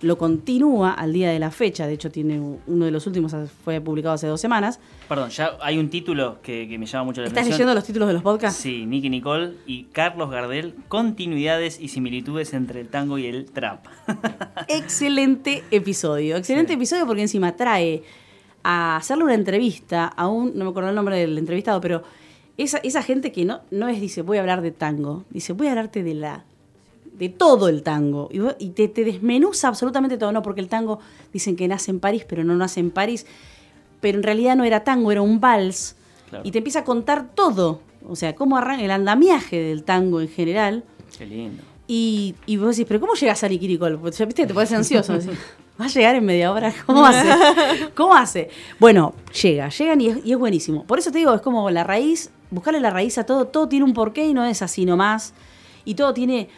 lo 0.00 0.18
continúa 0.18 0.92
al 0.92 1.12
día 1.12 1.30
de 1.30 1.38
la 1.38 1.50
fecha, 1.50 1.86
de 1.86 1.94
hecho 1.94 2.10
tiene 2.10 2.40
uno 2.66 2.84
de 2.84 2.90
los 2.90 3.06
últimos, 3.06 3.34
fue 3.64 3.80
publicado 3.80 4.14
hace 4.14 4.26
dos 4.26 4.40
semanas. 4.40 4.80
Perdón, 5.08 5.30
ya 5.30 5.52
hay 5.60 5.78
un 5.78 5.90
título 5.90 6.38
que, 6.42 6.68
que 6.68 6.78
me 6.78 6.86
llama 6.86 7.04
mucho 7.04 7.20
la 7.20 7.28
¿Estás 7.28 7.42
atención. 7.42 7.58
leyendo 7.58 7.74
los 7.74 7.84
títulos 7.84 8.08
de 8.08 8.14
los 8.14 8.22
podcasts? 8.22 8.60
Sí, 8.60 8.86
Nicky 8.86 9.10
Nicole 9.10 9.54
y 9.66 9.84
Carlos 9.84 10.30
Gardel, 10.30 10.74
continuidades 10.88 11.80
y 11.80 11.88
similitudes 11.88 12.52
entre 12.54 12.80
el 12.80 12.88
tango 12.88 13.18
y 13.18 13.26
el 13.26 13.46
trap. 13.46 13.86
Excelente 14.68 15.64
episodio, 15.70 16.36
excelente 16.36 16.74
episodio 16.74 17.06
porque 17.06 17.22
encima 17.22 17.56
trae 17.56 18.02
a 18.62 18.96
hacerle 18.96 19.24
una 19.24 19.34
entrevista 19.34 20.06
a 20.06 20.28
un, 20.28 20.56
no 20.56 20.64
me 20.64 20.70
acuerdo 20.70 20.90
el 20.90 20.94
nombre 20.94 21.16
del 21.16 21.38
entrevistado, 21.38 21.80
pero 21.80 22.02
esa, 22.56 22.78
esa 22.78 23.02
gente 23.02 23.32
que 23.32 23.44
no, 23.44 23.60
no 23.70 23.88
es, 23.88 24.00
dice, 24.00 24.22
voy 24.22 24.36
a 24.38 24.40
hablar 24.40 24.62
de 24.62 24.72
tango, 24.72 25.24
dice, 25.30 25.52
voy 25.52 25.68
a 25.68 25.70
hablarte 25.70 26.02
de 26.02 26.14
la 26.14 26.44
de 27.18 27.28
todo 27.28 27.68
el 27.68 27.82
tango. 27.82 28.28
Y, 28.32 28.38
vos- 28.38 28.54
y 28.58 28.70
te, 28.70 28.88
te 28.88 29.04
desmenuza 29.04 29.68
absolutamente 29.68 30.16
todo, 30.18 30.30
no, 30.32 30.42
porque 30.42 30.60
el 30.60 30.68
tango 30.68 31.00
dicen 31.32 31.56
que 31.56 31.66
nace 31.68 31.90
en 31.90 32.00
París, 32.00 32.24
pero 32.28 32.44
no 32.44 32.54
nace 32.54 32.80
en 32.80 32.90
París. 32.90 33.26
Pero 34.00 34.18
en 34.18 34.22
realidad 34.22 34.56
no 34.56 34.64
era 34.64 34.84
tango, 34.84 35.10
era 35.10 35.22
un 35.22 35.40
vals. 35.40 35.96
Claro. 36.30 36.46
Y 36.46 36.50
te 36.52 36.58
empieza 36.58 36.80
a 36.80 36.84
contar 36.84 37.28
todo. 37.34 37.80
O 38.08 38.14
sea, 38.16 38.34
cómo 38.34 38.56
arranca 38.56 38.84
el 38.84 38.90
andamiaje 38.90 39.60
del 39.60 39.82
tango 39.82 40.20
en 40.20 40.28
general. 40.28 40.84
Qué 41.18 41.26
lindo. 41.26 41.62
Y, 41.88 42.34
y 42.46 42.56
vos 42.58 42.76
decís, 42.76 42.86
pero 42.86 43.00
¿cómo 43.00 43.14
llegas 43.14 43.42
a? 43.42 43.48
Pues, 43.48 44.18
ya 44.18 44.24
viste, 44.26 44.46
te 44.46 44.54
pones 44.54 44.72
ansioso. 44.72 45.14
decís, 45.14 45.30
¿Va 45.80 45.86
a 45.86 45.88
llegar 45.88 46.14
en 46.16 46.24
media 46.24 46.52
hora? 46.52 46.72
¿Cómo 46.86 47.06
hace? 47.06 47.28
¿Cómo 47.94 48.14
hace? 48.14 48.50
Bueno, 48.78 49.14
llega, 49.42 49.68
llegan 49.70 50.00
y 50.00 50.08
es, 50.08 50.18
y 50.24 50.32
es 50.32 50.38
buenísimo. 50.38 50.84
Por 50.84 50.98
eso 50.98 51.10
te 51.12 51.18
digo, 51.18 51.32
es 51.34 51.40
como 51.40 51.70
la 51.70 51.84
raíz, 51.84 52.30
buscarle 52.50 52.80
la 52.80 52.90
raíz 52.90 53.16
a 53.16 53.24
todo, 53.24 53.46
todo 53.46 53.68
tiene 53.68 53.84
un 53.84 53.94
porqué 53.94 54.26
y 54.26 54.34
no 54.34 54.44
es 54.44 54.60
así 54.60 54.84
nomás. 54.84 55.34
Y 55.84 55.94
todo 55.94 56.12
tiene 56.12 56.48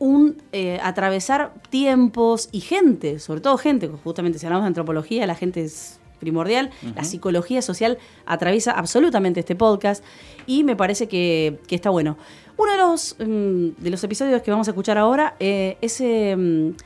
un 0.00 0.42
eh, 0.52 0.80
atravesar 0.82 1.52
tiempos 1.68 2.48
y 2.50 2.60
gente, 2.60 3.20
sobre 3.20 3.42
todo 3.42 3.58
gente, 3.58 3.86
justamente 4.02 4.38
si 4.38 4.46
hablamos 4.46 4.64
de 4.64 4.68
antropología, 4.68 5.26
la 5.26 5.34
gente 5.34 5.62
es 5.62 6.00
primordial, 6.18 6.70
la 6.94 7.04
psicología 7.04 7.62
social 7.62 7.98
atraviesa 8.26 8.72
absolutamente 8.72 9.40
este 9.40 9.54
podcast 9.54 10.04
y 10.46 10.64
me 10.64 10.74
parece 10.74 11.06
que, 11.06 11.58
que 11.66 11.74
está 11.74 11.90
bueno. 11.90 12.16
Uno 12.56 12.72
de 12.72 12.78
los, 12.78 13.16
mm, 13.18 13.82
de 13.82 13.90
los 13.90 14.02
episodios 14.04 14.42
que 14.42 14.50
vamos 14.50 14.68
a 14.68 14.72
escuchar 14.72 14.98
ahora 14.98 15.34
eh, 15.38 15.76
es, 15.80 16.00
mm, 16.00 16.76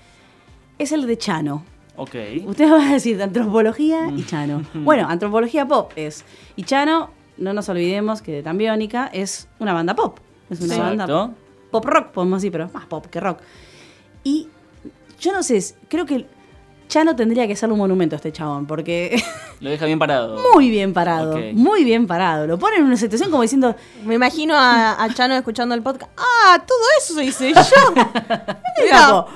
es 0.78 0.92
el 0.92 1.06
de 1.06 1.18
Chano. 1.18 1.64
Ok. 1.96 2.14
Ustedes 2.46 2.70
van 2.70 2.88
a 2.88 2.92
decir 2.94 3.16
de 3.16 3.24
antropología 3.24 4.10
y 4.16 4.24
Chano. 4.24 4.62
Bueno, 4.74 5.08
antropología 5.08 5.66
pop 5.66 5.92
es. 5.94 6.24
Y 6.56 6.64
Chano, 6.64 7.10
no 7.36 7.52
nos 7.52 7.68
olvidemos 7.68 8.22
que 8.22 8.32
de 8.32 8.42
Tambiónica 8.42 9.08
es 9.12 9.48
una 9.60 9.72
banda 9.72 9.94
pop. 9.94 10.18
Es 10.50 10.60
una 10.60 10.78
banda 10.78 11.04
Exacto. 11.04 11.43
Pop 11.82 11.84
rock, 11.86 12.08
podemos 12.12 12.40
decir, 12.40 12.52
pero 12.52 12.70
más 12.72 12.86
pop 12.86 13.06
que 13.06 13.18
rock. 13.20 13.40
Y 14.22 14.48
yo 15.20 15.32
no 15.32 15.42
sé, 15.42 15.62
creo 15.88 16.06
que 16.06 16.26
Chano 16.86 17.16
tendría 17.16 17.48
que 17.48 17.56
ser 17.56 17.72
un 17.72 17.78
monumento 17.78 18.14
a 18.14 18.18
este 18.18 18.30
chabón, 18.30 18.66
porque 18.66 19.20
Lo 19.60 19.70
deja 19.70 19.86
bien 19.86 19.98
parado. 19.98 20.38
muy 20.54 20.70
bien 20.70 20.92
parado, 20.92 21.36
muy 21.54 21.82
bien 21.82 22.06
parado. 22.06 22.46
Lo 22.46 22.58
pone 22.58 22.76
en 22.76 22.84
una 22.84 22.96
situación 22.96 23.30
como 23.30 23.42
diciendo, 23.42 23.74
Me 24.04 24.14
imagino 24.14 24.54
a, 24.56 25.02
a 25.02 25.12
Chano 25.14 25.34
escuchando 25.34 25.74
el 25.74 25.82
podcast. 25.82 26.12
¡Ah! 26.16 26.62
Todo 26.66 26.78
eso 26.98 27.20
hice 27.22 27.52
yo. 27.54 27.94
No, 28.92 29.26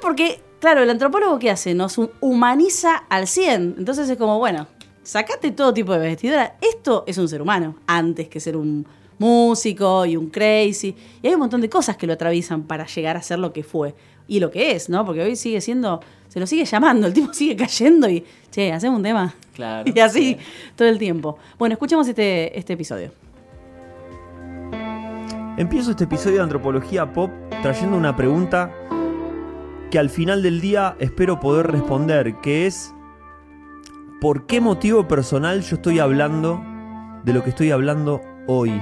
porque, 0.00 0.40
claro, 0.60 0.82
el 0.82 0.90
antropólogo 0.90 1.38
que 1.38 1.50
hace 1.50 1.74
nos 1.74 1.98
hu- 1.98 2.10
humaniza 2.20 2.96
al 3.08 3.26
100. 3.26 3.74
Entonces 3.78 4.08
es 4.08 4.16
como, 4.16 4.38
bueno, 4.38 4.66
sacate 5.02 5.50
todo 5.50 5.74
tipo 5.74 5.92
de 5.92 5.98
vestidura. 5.98 6.56
Esto 6.60 7.04
es 7.06 7.18
un 7.18 7.28
ser 7.28 7.42
humano, 7.42 7.76
antes 7.86 8.28
que 8.28 8.40
ser 8.40 8.56
un 8.56 8.86
músico 9.22 10.04
y 10.04 10.16
un 10.16 10.28
crazy. 10.28 10.94
Y 11.22 11.28
hay 11.28 11.34
un 11.34 11.40
montón 11.40 11.60
de 11.60 11.70
cosas 11.70 11.96
que 11.96 12.06
lo 12.06 12.12
atraviesan 12.12 12.64
para 12.64 12.86
llegar 12.86 13.16
a 13.16 13.22
ser 13.22 13.38
lo 13.38 13.52
que 13.52 13.62
fue. 13.62 13.94
Y 14.28 14.40
lo 14.40 14.50
que 14.50 14.72
es, 14.72 14.88
¿no? 14.88 15.04
Porque 15.04 15.22
hoy 15.22 15.36
sigue 15.36 15.60
siendo, 15.60 16.00
se 16.28 16.40
lo 16.40 16.46
sigue 16.46 16.64
llamando, 16.64 17.06
el 17.06 17.12
tipo 17.12 17.32
sigue 17.32 17.56
cayendo 17.56 18.08
y, 18.08 18.24
che, 18.50 18.72
hacemos 18.72 18.98
un 18.98 19.02
tema. 19.02 19.34
Claro. 19.54 19.90
Y 19.94 19.98
así 20.00 20.36
todo 20.76 20.88
el 20.88 20.98
tiempo. 20.98 21.38
Bueno, 21.58 21.74
escuchemos 21.74 22.06
este, 22.08 22.58
este 22.58 22.72
episodio. 22.74 23.12
Empiezo 25.56 25.90
este 25.90 26.04
episodio 26.04 26.36
de 26.36 26.42
Antropología 26.42 27.12
Pop 27.12 27.30
trayendo 27.62 27.96
una 27.96 28.16
pregunta 28.16 28.72
que 29.90 29.98
al 29.98 30.08
final 30.08 30.42
del 30.42 30.62
día 30.62 30.96
espero 30.98 31.38
poder 31.38 31.66
responder, 31.66 32.36
que 32.40 32.66
es 32.66 32.94
¿por 34.20 34.46
qué 34.46 34.60
motivo 34.60 35.06
personal 35.06 35.60
yo 35.60 35.76
estoy 35.76 35.98
hablando 35.98 36.64
de 37.24 37.34
lo 37.34 37.44
que 37.44 37.50
estoy 37.50 37.70
hablando 37.70 38.22
hoy? 38.46 38.72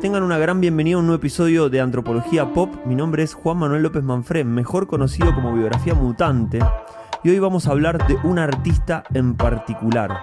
Tengan 0.00 0.22
una 0.22 0.38
gran 0.38 0.60
bienvenida 0.60 0.94
a 0.94 1.00
un 1.00 1.06
nuevo 1.06 1.18
episodio 1.18 1.68
de 1.68 1.80
Antropología 1.80 2.52
Pop. 2.52 2.72
Mi 2.86 2.94
nombre 2.94 3.24
es 3.24 3.34
Juan 3.34 3.56
Manuel 3.56 3.82
López 3.82 4.04
Manfred, 4.04 4.44
mejor 4.44 4.86
conocido 4.86 5.34
como 5.34 5.52
Biografía 5.52 5.92
Mutante. 5.92 6.60
Y 7.24 7.30
hoy 7.30 7.40
vamos 7.40 7.66
a 7.66 7.72
hablar 7.72 8.06
de 8.06 8.16
un 8.22 8.38
artista 8.38 9.02
en 9.12 9.34
particular. 9.34 10.16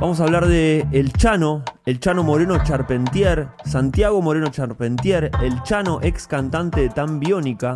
Vamos 0.00 0.20
a 0.20 0.24
hablar 0.24 0.46
de 0.46 0.86
El 0.92 1.12
Chano, 1.12 1.64
el 1.84 1.98
Chano 1.98 2.22
Moreno 2.22 2.62
Charpentier, 2.62 3.48
Santiago 3.64 4.22
Moreno 4.22 4.46
Charpentier, 4.46 5.32
el 5.42 5.60
Chano 5.64 5.98
ex 6.00 6.28
cantante 6.28 6.82
de 6.82 6.88
Tan 6.90 7.18
Biónica, 7.18 7.74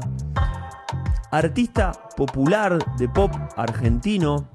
artista 1.32 1.90
popular 2.16 2.78
de 2.96 3.08
pop 3.08 3.32
argentino, 3.56 4.48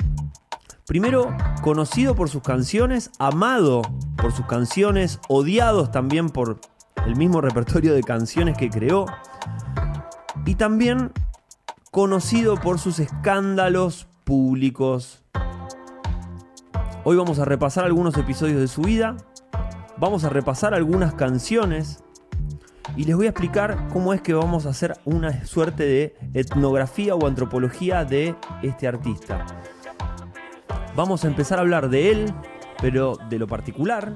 primero 0.85 1.35
conocido 1.61 2.15
por 2.15 2.29
sus 2.29 2.41
canciones, 2.41 3.11
amado 3.19 3.81
por 4.17 4.31
sus 4.31 4.45
canciones, 4.45 5.19
odiados 5.29 5.91
también 5.91 6.29
por 6.29 6.59
el 7.05 7.15
mismo 7.15 7.41
repertorio 7.41 7.93
de 7.93 8.03
canciones 8.03 8.57
que 8.57 8.69
creó, 8.69 9.05
y 10.45 10.55
también 10.55 11.11
conocido 11.91 12.55
por 12.55 12.79
sus 12.79 12.99
escándalos 12.99 14.07
públicos. 14.23 15.23
Hoy 17.05 17.17
vamos 17.17 17.39
a 17.39 17.45
repasar 17.45 17.85
algunos 17.85 18.17
episodios 18.17 18.59
de 18.59 18.67
su 18.67 18.81
vida, 18.81 19.17
vamos 19.97 20.23
a 20.23 20.29
repasar 20.29 20.73
algunas 20.73 21.13
canciones 21.13 22.03
y 22.95 23.05
les 23.05 23.15
voy 23.15 23.25
a 23.25 23.29
explicar 23.29 23.87
cómo 23.91 24.13
es 24.13 24.21
que 24.21 24.33
vamos 24.33 24.65
a 24.65 24.69
hacer 24.69 24.97
una 25.05 25.45
suerte 25.45 25.83
de 25.83 26.15
etnografía 26.33 27.15
o 27.15 27.25
antropología 27.25 28.05
de 28.05 28.35
este 28.61 28.87
artista. 28.87 29.45
Vamos 30.95 31.23
a 31.25 31.27
empezar 31.27 31.57
a 31.57 31.61
hablar 31.61 31.89
de 31.89 32.11
él, 32.11 32.25
pero 32.81 33.17
de 33.29 33.39
lo 33.39 33.47
particular. 33.47 34.13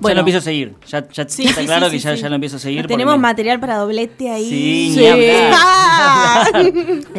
ya 0.00 0.14
lo 0.14 0.20
empiezo 0.20 0.38
a 0.38 0.42
seguir. 0.42 0.74
Ya, 0.86 1.06
ya 1.08 1.28
Sí, 1.28 1.44
está 1.44 1.60
sí, 1.60 1.66
claro 1.66 1.86
sí, 1.86 1.92
que 1.92 1.98
sí, 1.98 2.04
ya, 2.04 2.16
sí. 2.16 2.22
ya 2.22 2.28
lo 2.28 2.34
empiezo 2.36 2.56
a 2.56 2.60
seguir. 2.60 2.86
Tenemos 2.86 3.18
material 3.18 3.60
para 3.60 3.76
doblete 3.76 4.30
ahí. 4.30 4.48
Sí, 4.48 4.94
ni 4.98 5.06
hablar. 5.06 5.54
Ah. 6.00 6.44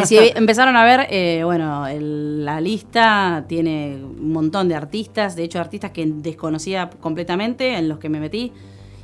Si 0.05 0.17
empezaron 0.17 0.77
a 0.77 0.86
ver, 0.86 1.08
eh, 1.10 1.41
bueno, 1.43 1.86
el- 1.88 2.46
la 2.46 2.62
lista 2.62 3.43
tiene 3.50 3.98
un 4.01 4.31
montón 4.31 4.69
de 4.69 4.75
artistas, 4.75 5.36
de 5.36 5.43
hecho 5.43 5.60
artistas 5.60 5.91
que 5.91 6.05
desconocía 6.08 6.89
completamente, 7.01 7.75
en 7.77 7.89
los 7.89 8.00
que 8.00 8.08
me 8.08 8.22
metí, 8.22 8.53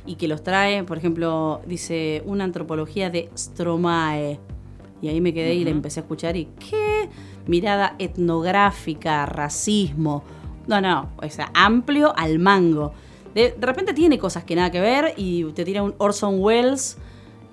y 0.06 0.14
que 0.14 0.28
los 0.28 0.42
trae, 0.42 0.82
por 0.84 0.96
ejemplo, 0.96 1.60
dice 1.66 2.22
una 2.24 2.44
antropología 2.44 3.10
de 3.10 3.28
Stromae. 3.36 4.40
Y 5.06 5.10
ahí 5.10 5.20
me 5.20 5.32
quedé 5.32 5.54
y 5.54 5.64
le 5.64 5.70
empecé 5.70 6.00
a 6.00 6.02
escuchar 6.02 6.36
y 6.36 6.48
¿qué? 6.58 7.08
Mirada 7.46 7.94
etnográfica, 7.98 9.24
racismo. 9.26 10.22
No, 10.66 10.80
no, 10.80 11.10
o 11.16 11.28
sea, 11.30 11.50
amplio 11.54 12.12
al 12.16 12.38
mango. 12.38 12.92
De, 13.34 13.54
de 13.58 13.66
repente 13.66 13.92
tiene 13.94 14.18
cosas 14.18 14.44
que 14.44 14.56
nada 14.56 14.70
que 14.70 14.80
ver 14.80 15.14
y 15.16 15.44
te 15.52 15.64
tira 15.64 15.82
un 15.82 15.94
Orson 15.98 16.36
Welles 16.40 16.98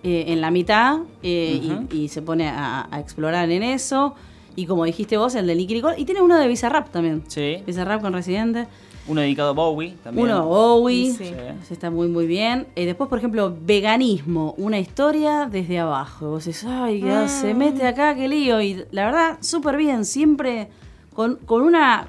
eh, 0.04 0.26
en 0.28 0.42
la 0.42 0.50
mitad 0.50 1.00
eh, 1.22 1.86
y- 1.92 2.08
se 2.08 2.22
pone 2.22 2.48
a, 2.50 2.88
a 2.90 3.00
explorar 3.00 3.50
en 3.52 3.64
eso. 3.64 4.16
Y 4.56 4.66
como 4.66 4.86
dijiste 4.86 5.18
vos, 5.18 5.36
el 5.36 5.48
de 5.48 5.56
Nicky 5.56 5.76
Nicole. 5.76 5.96
Y 6.00 6.06
tiene 6.06 6.22
uno 6.22 6.38
de 6.38 6.48
Bizarrap 6.48 6.90
también. 6.90 7.24
Sí. 7.28 7.58
Bizarrap 7.66 8.02
con 8.02 8.14
Residente. 8.14 8.68
Uno 9.08 9.22
dedicado 9.22 9.50
a 9.50 9.54
Bowie 9.54 9.96
también. 10.04 10.28
Uno 10.28 10.38
a 10.38 10.42
Bowie. 10.42 11.12
Sí. 11.12 11.34
Ese 11.62 11.74
está 11.74 11.92
muy, 11.92 12.08
muy 12.08 12.26
bien. 12.26 12.68
Eh, 12.76 12.86
después, 12.86 13.10
por 13.10 13.18
ejemplo, 13.18 13.56
veganismo. 13.62 14.56
Una 14.58 14.80
historia 14.80 15.48
desde 15.52 15.80
abajo. 15.80 16.30
Vos 16.30 16.46
decís, 16.46 16.64
ay, 16.66 17.02
ya 17.02 17.28
se 17.28 17.54
mete 17.54 17.86
acá, 17.86 18.16
qué 18.16 18.28
lío. 18.28 18.62
Y 18.62 18.86
la 18.92 19.06
verdad, 19.06 19.38
súper 19.42 19.76
bien. 19.78 20.06
Siempre 20.06 20.70
con, 21.14 21.36
con 21.46 21.64
una... 21.64 22.08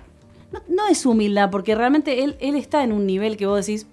No, 0.53 0.61
no 0.69 0.87
es 0.87 1.05
humildad, 1.05 1.51
porque 1.51 1.75
realmente 1.75 2.23
él, 2.23 2.37
él 2.39 2.55
está 2.55 2.85
en 2.85 2.93
un 2.93 3.07
nivel 3.07 3.37
que 3.37 3.47
vos 3.47 3.67
decís, 3.67 3.89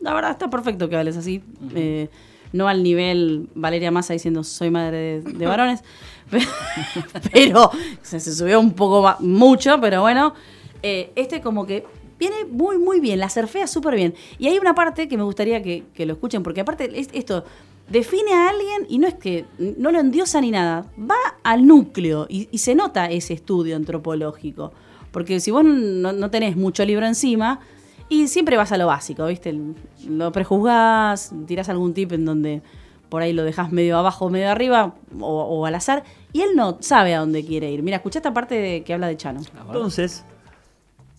la 0.00 0.12
verdad 0.12 0.32
está 0.32 0.50
perfecto 0.50 0.88
que 0.88 0.96
hables 0.96 1.16
así. 1.16 1.40
Eh, 1.74 2.08
no 2.52 2.68
al 2.68 2.82
nivel 2.82 3.48
Valeria 3.54 3.90
Massa 3.90 4.12
diciendo 4.12 4.42
soy 4.42 4.70
madre 4.70 5.22
de, 5.22 5.32
de 5.32 5.46
varones. 5.46 5.84
pero 7.32 7.70
se, 8.02 8.18
se 8.18 8.34
subió 8.34 8.58
un 8.58 8.72
poco 8.72 9.14
mucho, 9.20 9.80
pero 9.80 10.00
bueno. 10.00 10.34
Eh, 10.82 11.12
este 11.16 11.40
como 11.40 11.64
que 11.64 11.86
viene 12.18 12.36
muy, 12.50 12.78
muy 12.78 13.00
bien, 13.00 13.18
la 13.20 13.28
surfea 13.28 13.66
súper 13.66 13.94
bien. 13.96 14.14
Y 14.38 14.48
hay 14.48 14.58
una 14.58 14.74
parte 14.74 15.08
que 15.08 15.16
me 15.16 15.22
gustaría 15.24 15.62
que, 15.62 15.84
lo 16.06 16.12
escuchen, 16.12 16.42
porque 16.42 16.60
aparte 16.60 16.90
es- 16.98 17.08
esto 17.12 17.44
define 17.88 18.32
a 18.32 18.48
alguien 18.48 18.86
y 18.88 18.98
no 18.98 19.06
es 19.06 19.14
que 19.14 19.44
no 19.58 19.92
lo 19.92 20.00
endiosa 20.00 20.40
ni 20.40 20.50
nada, 20.50 20.86
va 20.98 21.16
al 21.42 21.66
núcleo 21.66 22.26
y, 22.28 22.48
se 22.58 22.74
nota 22.74 23.06
ese 23.10 23.34
estudio 23.34 23.76
antropológico. 23.76 24.72
Porque 25.12 25.38
si 25.40 25.50
vos 25.50 25.64
no, 25.64 26.12
no 26.12 26.30
tenés 26.30 26.56
mucho 26.56 26.84
libro 26.84 27.06
encima, 27.06 27.60
y 28.08 28.28
siempre 28.28 28.56
vas 28.56 28.70
a 28.72 28.76
lo 28.76 28.86
básico, 28.86 29.26
¿viste? 29.26 29.58
Lo 30.06 30.30
prejuzgás, 30.32 31.32
tirás 31.46 31.68
algún 31.68 31.94
tip 31.94 32.12
en 32.12 32.24
donde 32.24 32.62
por 33.08 33.22
ahí 33.22 33.32
lo 33.32 33.44
dejás 33.44 33.70
medio 33.72 33.96
abajo, 33.96 34.28
medio 34.28 34.50
arriba, 34.50 34.94
o, 35.20 35.42
o 35.44 35.66
al 35.66 35.74
azar, 35.74 36.04
y 36.32 36.42
él 36.42 36.50
no 36.56 36.78
sabe 36.80 37.14
a 37.14 37.20
dónde 37.20 37.44
quiere 37.44 37.70
ir. 37.70 37.82
Mira, 37.82 37.98
escuchá 37.98 38.18
esta 38.18 38.34
parte 38.34 38.56
de- 38.56 38.82
que 38.82 38.92
habla 38.92 39.06
de 39.06 39.16
Chano. 39.16 39.40
Entonces, 39.66 40.24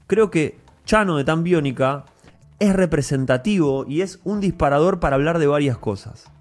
creo 0.08 0.30
que 0.30 0.58
Chano 0.86 1.18
de 1.18 1.24
Tan 1.24 1.44
Biónica 1.44 2.06
es 2.60 2.74
representativo 2.74 3.86
y 3.88 4.02
es 4.02 4.20
un 4.24 4.40
disparador 4.40 5.00
para 5.00 5.16
hablar 5.16 5.40
de 5.40 5.48
varias 5.48 5.78
cosas. 5.78 6.32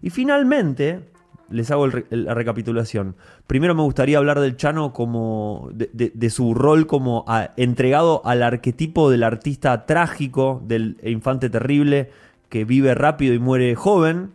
Y 0.00 0.10
finalmente, 0.10 1.12
les 1.50 1.70
hago 1.70 1.86
la 1.86 2.34
recapitulación. 2.34 3.14
Primero 3.46 3.74
me 3.74 3.82
gustaría 3.82 4.18
hablar 4.18 4.40
del 4.40 4.56
Chano 4.56 4.92
como 4.92 5.68
de, 5.72 6.30
su 6.30 6.54
rol 6.54 6.86
como 6.86 7.24
entregado 7.56 8.22
al 8.24 8.42
arquetipo 8.42 9.10
del 9.10 9.22
artista 9.22 9.86
trágico, 9.86 10.62
del 10.66 10.98
infante 11.04 11.50
terrible 11.50 12.10
que 12.48 12.64
vive 12.64 12.94
rápido 12.94 13.34
y 13.34 13.38
muere 13.38 13.74
joven. 13.74 14.32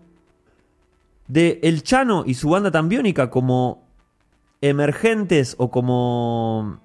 De 1.28 1.60
El 1.64 1.84
Chano 1.84 2.24
y 2.26 2.36
su 2.36 2.50
banda 2.50 2.72
tan 2.72 2.88
biónica 2.88 3.30
como 3.30 3.84
emergentes 4.62 5.56
o 5.58 5.70
como 5.70 6.80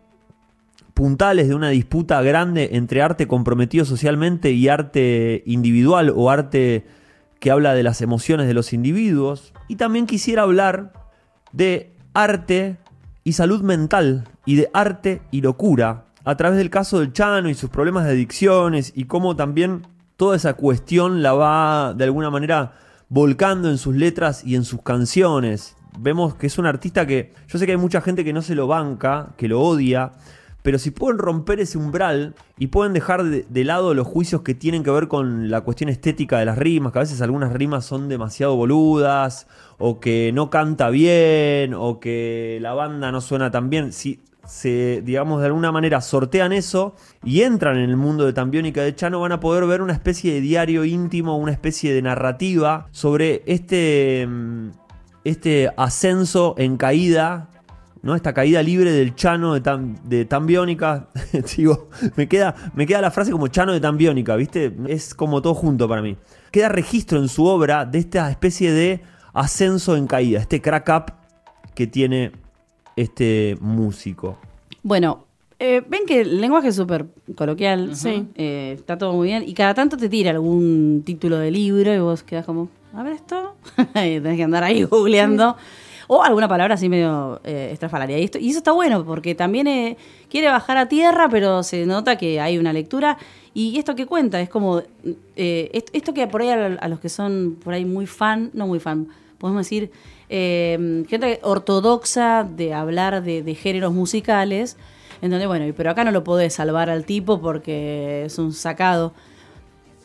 puntales 0.94 1.48
de 1.48 1.54
una 1.54 1.70
disputa 1.70 2.20
grande 2.22 2.70
entre 2.72 3.02
arte 3.02 3.26
comprometido 3.26 3.84
socialmente 3.84 4.52
y 4.52 4.68
arte 4.68 5.42
individual 5.46 6.12
o 6.14 6.30
arte 6.30 6.86
que 7.40 7.50
habla 7.50 7.74
de 7.74 7.82
las 7.82 8.02
emociones 8.02 8.46
de 8.46 8.54
los 8.54 8.72
individuos. 8.72 9.52
Y 9.68 9.76
también 9.76 10.06
quisiera 10.06 10.42
hablar 10.42 10.92
de 11.52 11.92
arte 12.14 12.78
y 13.24 13.32
salud 13.32 13.62
mental 13.62 14.28
y 14.46 14.56
de 14.56 14.70
arte 14.72 15.22
y 15.30 15.40
locura 15.40 16.06
a 16.24 16.36
través 16.36 16.58
del 16.58 16.70
caso 16.70 17.00
del 17.00 17.12
Chano 17.12 17.48
y 17.48 17.54
sus 17.54 17.70
problemas 17.70 18.04
de 18.04 18.12
adicciones 18.12 18.92
y 18.94 19.04
cómo 19.04 19.34
también 19.34 19.86
toda 20.16 20.36
esa 20.36 20.54
cuestión 20.54 21.22
la 21.22 21.32
va 21.32 21.94
de 21.94 22.04
alguna 22.04 22.30
manera 22.30 22.74
volcando 23.08 23.68
en 23.68 23.78
sus 23.78 23.96
letras 23.96 24.44
y 24.44 24.54
en 24.54 24.64
sus 24.64 24.82
canciones. 24.82 25.76
Vemos 25.98 26.34
que 26.36 26.46
es 26.46 26.58
un 26.58 26.66
artista 26.66 27.06
que 27.06 27.34
yo 27.48 27.58
sé 27.58 27.66
que 27.66 27.72
hay 27.72 27.78
mucha 27.78 28.00
gente 28.00 28.24
que 28.24 28.32
no 28.32 28.40
se 28.40 28.54
lo 28.54 28.66
banca, 28.66 29.34
que 29.36 29.48
lo 29.48 29.60
odia, 29.60 30.12
pero 30.62 30.78
si 30.78 30.90
pueden 30.90 31.18
romper 31.18 31.60
ese 31.60 31.76
umbral 31.76 32.34
y 32.56 32.68
pueden 32.68 32.92
dejar 32.92 33.24
de, 33.24 33.64
lado 33.64 33.94
los 33.94 34.06
juicios 34.06 34.42
que 34.42 34.54
tienen 34.54 34.84
que 34.84 34.90
ver 34.90 35.08
con 35.08 35.50
la 35.50 35.62
cuestión 35.62 35.90
estética 35.90 36.38
de 36.38 36.44
las 36.44 36.56
rimas, 36.56 36.92
que 36.92 37.00
a 37.00 37.02
veces 37.02 37.20
algunas 37.20 37.52
rimas 37.52 37.84
son 37.84 38.08
demasiado 38.08 38.54
boludas, 38.56 39.48
o 39.78 39.98
que 39.98 40.30
no 40.32 40.50
canta 40.50 40.90
bien, 40.90 41.74
o 41.74 41.98
que 41.98 42.58
la 42.60 42.74
banda 42.74 43.10
no 43.10 43.20
suena 43.20 43.50
tan 43.50 43.70
bien, 43.70 43.92
si 43.92 44.20
se, 44.46 45.02
digamos, 45.04 45.40
de 45.40 45.46
alguna 45.46 45.72
manera 45.72 46.00
sortean 46.00 46.52
eso 46.52 46.94
y 47.24 47.42
entran 47.42 47.76
en 47.78 47.90
el 47.90 47.96
mundo 47.96 48.26
de 48.26 48.32
Tambiónica 48.32 48.82
de 48.82 48.94
Chano, 48.94 49.20
van 49.20 49.32
a 49.32 49.40
poder 49.40 49.66
ver 49.66 49.82
una 49.82 49.92
especie 49.92 50.34
de 50.34 50.40
diario 50.40 50.84
íntimo, 50.84 51.38
una 51.38 51.52
especie 51.52 51.92
de 51.92 52.02
narrativa 52.02 52.88
sobre 52.90 53.42
este, 53.46 54.26
mm, 54.28 54.70
este 55.24 55.70
ascenso 55.76 56.54
en 56.58 56.76
caída 56.76 57.48
¿no? 58.02 58.14
Esta 58.14 58.34
caída 58.34 58.62
libre 58.62 58.92
del 58.92 59.14
Chano 59.14 59.54
de 59.54 59.60
tan, 59.60 59.98
de 60.08 60.24
tan 60.24 60.46
biónica. 60.46 61.08
Digo, 61.56 61.88
me 62.16 62.28
queda, 62.28 62.54
me 62.74 62.86
queda 62.86 63.00
la 63.00 63.10
frase 63.10 63.30
como 63.30 63.48
Chano 63.48 63.72
de 63.72 63.80
tan 63.80 63.96
biónica, 63.96 64.36
¿viste? 64.36 64.76
Es 64.88 65.14
como 65.14 65.40
todo 65.40 65.54
junto 65.54 65.88
para 65.88 66.02
mí. 66.02 66.16
Queda 66.50 66.68
registro 66.68 67.18
en 67.18 67.28
su 67.28 67.46
obra 67.46 67.84
de 67.84 67.98
esta 67.98 68.30
especie 68.30 68.72
de 68.72 69.00
ascenso 69.32 69.96
en 69.96 70.06
caída, 70.06 70.40
este 70.40 70.60
crack 70.60 70.88
up 70.88 71.14
que 71.74 71.86
tiene 71.86 72.32
este 72.96 73.56
músico. 73.60 74.38
Bueno, 74.82 75.26
eh, 75.58 75.80
ven 75.88 76.02
que 76.06 76.22
el 76.22 76.40
lenguaje 76.40 76.68
es 76.68 76.76
súper 76.76 77.06
coloquial. 77.36 77.94
Sí. 77.94 78.26
Eh, 78.34 78.72
está 78.74 78.98
todo 78.98 79.12
muy 79.12 79.28
bien. 79.28 79.44
Y 79.46 79.54
cada 79.54 79.74
tanto 79.74 79.96
te 79.96 80.08
tira 80.08 80.32
algún 80.32 81.02
título 81.06 81.38
de 81.38 81.50
libro 81.50 81.94
y 81.94 81.98
vos 82.00 82.24
quedás 82.24 82.44
como, 82.44 82.68
a 82.92 83.02
ver 83.04 83.12
esto. 83.14 83.54
y 83.94 84.20
tenés 84.20 84.36
que 84.36 84.42
andar 84.42 84.64
ahí 84.64 84.82
googleando. 84.82 85.56
O 86.08 86.22
alguna 86.22 86.48
palabra 86.48 86.74
así 86.74 86.88
medio 86.88 87.40
eh, 87.44 87.70
estrafalaria. 87.72 88.18
Y, 88.18 88.24
esto, 88.24 88.38
y 88.38 88.50
eso 88.50 88.58
está 88.58 88.72
bueno 88.72 89.04
porque 89.04 89.34
también 89.34 89.66
eh, 89.66 89.96
quiere 90.30 90.48
bajar 90.48 90.76
a 90.76 90.86
tierra, 90.88 91.28
pero 91.28 91.62
se 91.62 91.86
nota 91.86 92.16
que 92.16 92.40
hay 92.40 92.58
una 92.58 92.72
lectura. 92.72 93.18
Y 93.54 93.78
esto 93.78 93.94
que 93.94 94.06
cuenta 94.06 94.40
es 94.40 94.48
como. 94.48 94.82
eh, 95.36 95.70
est- 95.72 95.90
esto 95.92 96.14
que 96.14 96.26
por 96.26 96.42
ahí 96.42 96.48
a, 96.48 96.88
los 96.88 97.00
que 97.00 97.08
son 97.08 97.56
por 97.62 97.74
ahí 97.74 97.84
muy 97.84 98.06
fan, 98.06 98.50
no 98.54 98.66
muy 98.66 98.80
fan, 98.80 99.08
podemos 99.38 99.60
decir, 99.66 99.90
eh, 100.28 101.04
gente 101.08 101.38
ortodoxa 101.42 102.44
de 102.44 102.72
hablar 102.74 103.22
de, 103.22 103.42
de 103.42 103.54
géneros 103.54 103.92
musicales, 103.92 104.76
en 105.20 105.30
donde, 105.30 105.46
bueno, 105.46 105.72
pero 105.76 105.90
acá 105.90 106.02
no 106.04 106.10
lo 106.10 106.24
podés 106.24 106.54
salvar 106.54 106.88
al 106.90 107.04
tipo 107.04 107.40
porque 107.40 108.24
es 108.26 108.38
un 108.38 108.52
sacado. 108.52 109.12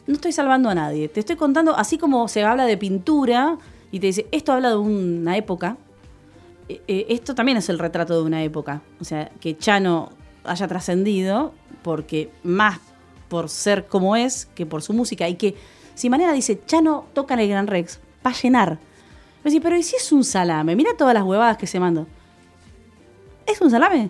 No 0.06 0.14
estoy 0.16 0.32
salvando 0.32 0.70
a 0.70 0.76
nadie, 0.76 1.08
te 1.10 1.20
estoy 1.20 1.36
contando, 1.36 1.76
así 1.76 1.98
como 1.98 2.28
se 2.28 2.44
habla 2.44 2.66
de 2.66 2.78
pintura 2.78 3.58
y 3.92 4.00
te 4.00 4.08
dice, 4.08 4.28
esto 4.32 4.54
habla 4.54 4.70
de 4.70 4.78
una 4.78 5.36
época, 5.38 5.78
eh, 6.70 6.82
eh, 6.88 7.06
esto 7.10 7.36
también 7.36 7.58
es 7.58 7.70
el 7.70 7.80
retrato 7.80 8.16
de 8.16 8.24
una 8.24 8.44
época. 8.44 8.82
O 9.00 9.04
sea, 9.04 9.32
que 9.40 9.58
Chano 9.58 10.10
haya 10.44 10.68
trascendido 10.68 11.54
porque 11.82 12.30
más 12.44 12.80
por 13.30 13.50
ser 13.50 13.88
como 13.88 14.16
es 14.16 14.46
que 14.56 14.66
por 14.66 14.82
su 14.82 14.94
música. 14.94 15.28
Y 15.28 15.36
que 15.36 15.56
si 15.96 16.10
Manera 16.10 16.34
dice, 16.34 16.62
Chano 16.66 17.06
toca 17.14 17.34
en 17.34 17.42
el 17.42 17.50
Gran 17.50 17.68
Rex, 17.68 18.00
va 18.26 18.32
a 18.32 18.34
llenar. 18.34 18.80
Pero, 19.44 19.52
sí, 19.52 19.60
pero 19.60 19.78
¿y 19.78 19.84
si 19.84 19.96
es 19.96 20.12
un 20.12 20.24
salame? 20.24 20.76
Mira 20.76 20.92
todas 20.98 21.14
las 21.14 21.24
huevadas 21.24 21.58
que 21.58 21.68
se 21.68 21.80
mandó. 21.80 22.08
¿Es 23.46 23.62
un 23.62 23.72
salame? 23.72 24.10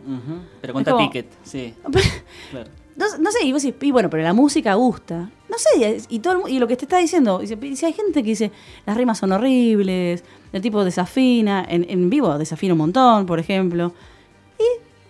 Cuenta 0.72 0.91
como- 0.91 1.06
ticket, 1.06 1.28
sí. 1.43 1.76
Claro. 2.52 2.70
No, 2.96 3.06
no 3.20 3.32
sé, 3.32 3.46
y 3.46 3.54
vos 3.54 3.62
decís, 3.62 3.78
y 3.80 3.91
bueno, 3.91 4.10
pero 4.10 4.24
la 4.24 4.34
música 4.34 4.74
gusta. 4.74 5.30
No 5.50 5.58
sé, 5.60 6.02
y, 6.10 6.20
todo 6.20 6.48
el 6.48 6.52
y 6.52 6.58
lo 6.58 6.67
que 6.67 6.76
te 6.76 6.86
está 6.86 6.98
diciendo, 6.98 7.38
dice, 7.38 7.56
y 7.62 7.76
si 7.76 7.86
hay 7.86 7.93
gente 7.93 8.24
que 8.24 8.30
dice, 8.30 8.52
las 8.88 8.98
rimas 8.98 9.20
son 9.20 9.32
horribles, 9.32 10.24
el 10.53 10.62
tipo 10.62 10.83
desafina, 10.83 11.65
en, 11.67 11.86
en 11.89 12.10
vivo 12.10 12.38
desafina 12.38 12.73
un 12.73 12.79
montón, 12.79 13.25
por 13.25 13.39
ejemplo. 13.39 13.93
Y 14.60 14.63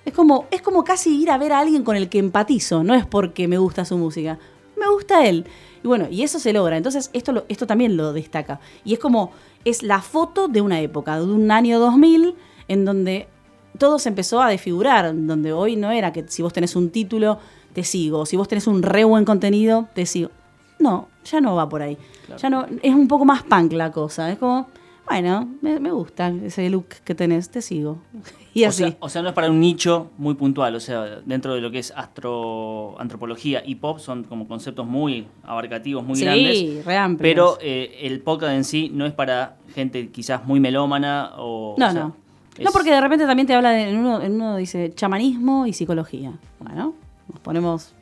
es 0.10 0.13
como, 0.13 0.45
es 0.52 0.62
como 0.62 0.84
casi 0.84 1.21
ir 1.21 1.32
a 1.32 1.38
ver 1.38 1.54
a 1.54 1.60
alguien 1.60 1.84
con 1.84 1.95
el 1.95 2.10
que 2.10 2.19
empatizo, 2.19 2.84
no 2.84 2.93
es 2.95 3.06
porque 3.06 3.47
me 3.47 3.58
gusta 3.58 3.86
su 3.86 3.97
música, 3.97 4.38
me 4.78 4.89
gusta 4.91 5.26
él. 5.26 5.45
Y 5.84 5.88
bueno, 5.88 6.08
y 6.10 6.23
eso 6.23 6.39
se 6.39 6.54
logra, 6.54 6.76
entonces 6.78 7.10
esto, 7.13 7.32
lo- 7.32 7.45
esto 7.50 7.67
también 7.67 7.97
lo 7.97 8.13
destaca. 8.13 8.60
Y 8.84 8.93
es 8.93 9.00
como, 9.00 9.32
es 9.65 9.84
la 9.84 10.02
foto 10.02 10.47
de 10.47 10.62
una 10.62 10.80
época, 10.82 11.17
de 11.17 11.26
un 11.26 11.52
año 11.52 11.80
2000, 11.80 12.36
en 12.67 12.86
donde 12.86 13.28
todo 13.78 14.00
se 14.00 14.10
empezó 14.10 14.41
a 14.41 14.50
desfigurar, 14.50 15.13
donde 15.15 15.54
hoy 15.54 15.76
no 15.76 15.91
era 15.91 16.12
que 16.12 16.26
si 16.28 16.41
vos 16.41 16.52
tenés 16.52 16.76
un 16.76 16.89
título, 16.89 17.38
te 17.73 17.84
sigo, 17.84 18.26
si 18.26 18.36
vos 18.38 18.47
tenés 18.47 18.65
un 18.65 18.82
re 18.82 19.04
buen 19.04 19.23
contenido, 19.23 19.88
te 19.93 20.06
sigo. 20.08 20.32
no, 20.80 21.08
ya 21.26 21.41
no 21.41 21.56
va 21.56 21.67
por 21.69 21.82
ahí. 21.82 21.97
Ya 22.38 22.50
no, 22.50 22.65
es 22.82 22.93
un 22.95 23.08
poco 23.08 23.23
más 23.26 23.43
punk 23.43 23.73
la 23.73 23.91
cosa. 23.91 24.32
Es 24.32 24.38
como, 24.39 24.67
bueno, 25.10 25.48
me, 25.62 25.80
me 25.80 25.91
gusta 25.91 26.30
ese 26.43 26.70
look 26.70 26.88
que 27.04 27.15
tenés, 27.15 27.50
te 27.50 27.62
sigo. 27.62 28.00
Y 28.54 28.65
O 28.65 28.70
así. 28.70 28.84
sea, 28.86 28.96
o 29.00 29.08
sea, 29.10 29.22
no 29.22 29.28
es 29.30 29.36
para 29.36 29.52
un 29.52 29.60
nicho 29.60 30.10
muy 30.17 30.34
puntual, 30.34 30.74
o 30.74 30.80
sea, 30.80 31.20
dentro 31.26 31.54
de 31.54 31.62
lo 31.62 31.70
que 31.70 31.78
es 31.78 31.93
astro, 31.96 33.00
antropología 33.00 33.62
y 33.63 33.76
pop 33.76 34.00
son 34.00 34.24
como 34.24 34.48
conceptos 34.48 34.88
muy 34.88 35.28
abarcativos, 35.43 36.04
muy 36.04 36.15
Sí, 36.15 36.24
grandes. 36.26 36.86
re 36.86 36.98
amplios. 36.98 37.22
Pero 37.22 37.58
eh, 37.62 38.00
el 38.02 38.20
podcast 38.22 38.54
en 38.54 38.63
sí 38.63 38.89
no 38.91 39.06
es 39.06 39.13
para 39.13 39.58
gente 39.76 40.10
quizás 40.10 40.43
muy 40.46 40.60
melómana 40.60 41.34
o... 41.38 41.76
no, 41.78 41.88
o 41.88 41.91
sea, 41.91 42.02
no. 42.02 42.15
es- 42.58 42.65
No, 42.65 42.72
porque 42.72 42.89
de 42.89 43.00
repente 43.00 43.28
también 43.28 43.46
te 43.46 43.54
habla 43.54 43.70
de, 43.70 43.89
en 43.91 43.98
uno, 43.98 44.22
en 44.24 44.34
uno 44.34 44.58
dice 44.58 44.91
chamanismo 44.96 45.67
y 45.67 45.74
psicología. 45.74 46.34
Bueno, 46.60 46.96
nos 47.32 47.39
ponemos 47.41 47.93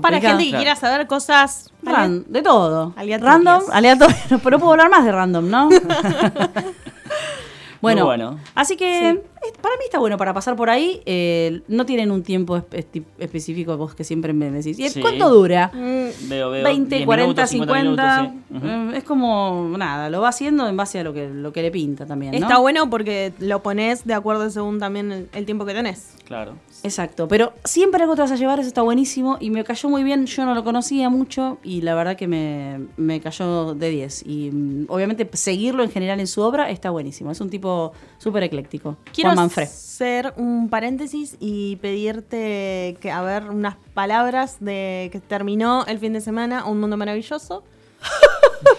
Para 0.00 0.20
gente 0.20 0.44
que 0.50 0.56
quiera 0.56 0.76
saber 0.76 1.06
cosas 1.06 1.70
Ran- 1.82 2.24
de 2.28 2.42
todo. 2.42 2.92
Aleatorias. 2.96 3.44
Random, 3.44 3.62
aleatorio. 3.72 4.16
Pero 4.42 4.50
no 4.50 4.58
puedo 4.58 4.72
hablar 4.72 4.90
más 4.90 5.04
de 5.04 5.12
random, 5.12 5.48
¿no? 5.50 5.68
bueno, 7.80 8.02
Muy 8.02 8.06
bueno. 8.16 8.38
así 8.54 8.76
que 8.76 9.22
para 9.62 9.74
mí 9.76 9.84
está 9.84 9.98
bueno 9.98 10.16
para 10.16 10.32
pasar 10.34 10.56
por 10.56 10.70
ahí. 10.70 11.00
eh, 11.06 11.62
no 11.68 11.86
tienen 11.86 12.10
un 12.10 12.22
tiempo 12.22 12.56
espe- 12.58 13.04
específico 13.18 13.76
vos 13.76 13.94
que 13.94 14.04
siempre 14.04 14.32
me 14.32 14.50
decís. 14.50 14.78
¿Y 14.78 14.88
Sí. 14.88 15.00
cuánto 15.00 15.28
dura? 15.30 15.70
Veo, 15.74 16.50
veo 16.50 16.64
20, 16.64 16.96
10 16.96 17.06
40, 17.06 17.26
minutos, 17.46 17.50
50. 17.50 17.82
minutos, 18.22 18.40
sí. 18.50 18.56
Ujú. 18.56 18.66
eh, 18.66 18.98
Es 18.98 19.04
como, 19.04 19.74
nada, 19.78 20.10
lo 20.10 20.20
va 20.20 20.28
haciendo 20.28 20.68
en 20.68 20.76
base 20.76 20.98
a 21.00 21.04
lo 21.04 21.12
que, 21.12 21.28
lo 21.28 21.52
que 21.52 21.62
le 21.62 21.70
pinta 21.70 22.06
también. 22.06 22.32
¿no? 22.32 22.38
Está 22.38 22.58
bueno 22.58 22.88
porque 22.90 23.32
lo 23.38 23.62
pones 23.62 24.04
de 24.04 24.14
acuerdo 24.14 24.48
según 24.50 24.78
también 24.78 25.10
el, 25.12 25.28
el 25.32 25.46
tiempo 25.46 25.64
que 25.64 25.72
tenés. 25.74 26.14
Claro. 26.26 26.54
Exacto, 26.82 27.28
pero 27.28 27.52
siempre 27.64 28.00
algo 28.02 28.14
te 28.14 28.22
vas 28.22 28.32
a 28.32 28.36
llevar, 28.36 28.58
eso 28.58 28.68
está 28.68 28.80
buenísimo 28.82 29.36
y 29.38 29.50
me 29.50 29.64
cayó 29.64 29.88
muy 29.90 30.02
bien, 30.02 30.24
yo 30.26 30.46
no 30.46 30.54
lo 30.54 30.64
conocía 30.64 31.10
mucho 31.10 31.58
y 31.62 31.82
la 31.82 31.94
verdad 31.94 32.16
que 32.16 32.26
me, 32.26 32.86
me 32.96 33.20
cayó 33.20 33.74
de 33.74 33.90
10 33.90 34.22
y 34.26 34.50
mm, 34.50 34.86
obviamente 34.88 35.28
seguirlo 35.34 35.82
en 35.82 35.90
general 35.90 36.20
en 36.20 36.26
su 36.26 36.40
obra 36.40 36.70
está 36.70 36.88
buenísimo, 36.90 37.30
es 37.32 37.40
un 37.42 37.50
tipo 37.50 37.92
súper 38.16 38.44
ecléctico. 38.44 38.96
Quiero 39.12 39.29
Manfred. 39.36 39.64
hacer 39.68 40.32
un 40.36 40.68
paréntesis 40.70 41.36
y 41.40 41.76
pedirte 41.76 42.96
que, 43.00 43.10
a 43.10 43.22
ver, 43.22 43.44
unas 43.50 43.76
palabras 43.94 44.56
de 44.60 45.08
que 45.12 45.20
terminó 45.20 45.84
el 45.86 45.98
fin 45.98 46.12
de 46.12 46.20
semana 46.20 46.64
Un 46.66 46.80
Mundo 46.80 46.96
Maravilloso. 46.96 47.64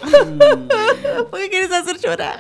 ¿Por 1.30 1.40
qué 1.40 1.50
quieres 1.50 1.72
hacer 1.72 1.98
llorar? 2.00 2.40